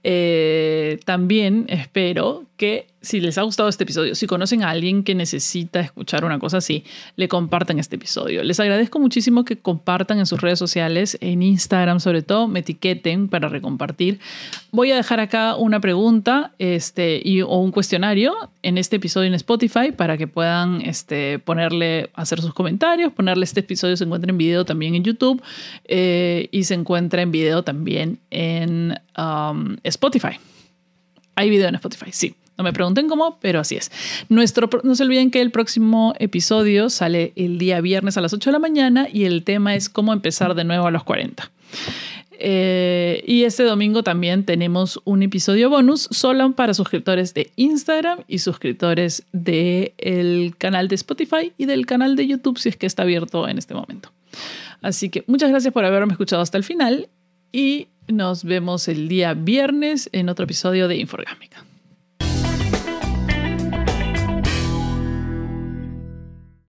Eh, 0.04 1.00
también 1.06 1.66
espero 1.70 2.46
que 2.62 2.86
si 3.02 3.20
les 3.20 3.40
ha 3.40 3.42
gustado 3.42 3.70
este 3.70 3.86
episodio, 3.86 4.14
si 4.14 4.28
conocen 4.28 4.62
a 4.62 4.70
alguien 4.70 5.04
que 5.04 5.16
necesita 5.16 5.80
escuchar 5.80 6.26
una 6.26 6.38
cosa 6.38 6.58
así, 6.58 6.84
le 7.16 7.28
compartan 7.28 7.80
este 7.80 7.96
episodio. 7.96 8.44
Les 8.44 8.60
agradezco 8.60 9.00
muchísimo 9.00 9.46
que 9.46 9.58
compartan 9.58 10.20
en 10.20 10.28
sus 10.28 10.42
redes 10.42 10.60
sociales, 10.60 11.18
en 11.22 11.42
Instagram 11.42 12.00
sobre 12.00 12.22
todo, 12.22 12.48
me 12.48 12.60
etiqueten 12.60 13.30
para 13.30 13.50
recompartir. 13.50 14.20
Voy 14.72 14.92
a 14.92 14.96
dejar 14.96 15.20
acá 15.20 15.56
una 15.56 15.80
pregunta 15.80 16.54
este, 16.60 17.20
y, 17.26 17.42
o 17.42 17.58
un 17.58 17.72
cuestionario 17.72 18.52
en 18.62 18.78
este 18.78 18.98
episodio 18.98 19.30
en 19.30 19.34
Spotify 19.34 19.92
para 19.92 20.16
que 20.16 20.28
puedan 20.28 20.82
este, 20.82 21.40
ponerle, 21.40 22.12
hacer 22.14 22.42
sus 22.42 22.54
comentarios, 22.54 23.12
ponerle 23.12 23.44
este 23.44 23.62
episodio, 23.62 23.98
se 23.98 24.04
encuentra 24.04 24.30
en 24.30 24.38
video 24.38 24.66
también 24.66 24.94
en 24.94 25.04
YouTube 25.04 25.42
eh, 25.86 26.48
y 26.52 26.66
se 26.66 26.76
encuentra 26.76 27.24
en 27.24 27.32
video 27.32 27.64
también 27.64 28.20
en 28.30 28.94
um, 29.18 29.78
Spotify. 29.82 30.38
Hay 31.34 31.50
video 31.50 31.68
en 31.68 31.74
Spotify, 31.74 32.12
sí. 32.12 32.36
No 32.62 32.66
me 32.66 32.74
pregunten 32.74 33.10
cómo, 33.10 33.40
pero 33.40 33.60
así 33.60 33.76
es. 33.76 33.92
Nuestro, 34.30 34.70
no 34.84 34.94
se 34.94 35.02
olviden 35.02 35.32
que 35.32 35.42
el 35.42 35.50
próximo 35.50 36.14
episodio 36.20 36.92
sale 36.92 37.34
el 37.36 37.58
día 37.58 37.82
viernes 37.82 38.18
a 38.18 38.22
las 38.22 38.34
8 38.34 38.50
de 38.50 38.52
la 38.52 38.60
mañana 38.60 39.08
y 39.12 39.26
el 39.26 39.44
tema 39.44 39.74
es 39.74 39.90
cómo 39.90 40.14
empezar 40.14 40.54
de 40.54 40.64
nuevo 40.64 40.86
a 40.86 40.92
los 40.92 41.04
40. 41.04 41.50
Eh, 42.38 43.24
y 43.26 43.46
este 43.46 43.64
domingo 43.64 44.04
también 44.04 44.46
tenemos 44.46 45.02
un 45.06 45.24
episodio 45.24 45.72
bonus 45.72 46.08
solo 46.12 46.52
para 46.52 46.76
suscriptores 46.76 47.34
de 47.34 47.52
Instagram 47.56 48.20
y 48.28 48.38
suscriptores 48.38 49.24
del 49.32 50.54
canal 50.60 50.88
de 50.88 50.94
Spotify 50.94 51.54
y 51.58 51.66
del 51.66 51.88
canal 51.88 52.16
de 52.16 52.28
YouTube 52.28 52.60
si 52.60 52.70
es 52.70 52.78
que 52.78 52.86
está 52.86 53.02
abierto 53.02 53.48
en 53.48 53.58
este 53.58 53.74
momento. 53.74 54.12
Así 54.84 55.10
que 55.10 55.24
muchas 55.26 55.50
gracias 55.50 55.74
por 55.74 55.84
haberme 55.84 56.12
escuchado 56.12 56.44
hasta 56.44 56.60
el 56.60 56.64
final 56.64 57.10
y 57.52 57.88
nos 58.08 58.44
vemos 58.44 58.88
el 58.88 59.08
día 59.08 59.34
viernes 59.34 60.10
en 60.12 60.30
otro 60.30 60.44
episodio 60.44 60.88
de 60.88 60.98
Inforgámica. 60.98 61.66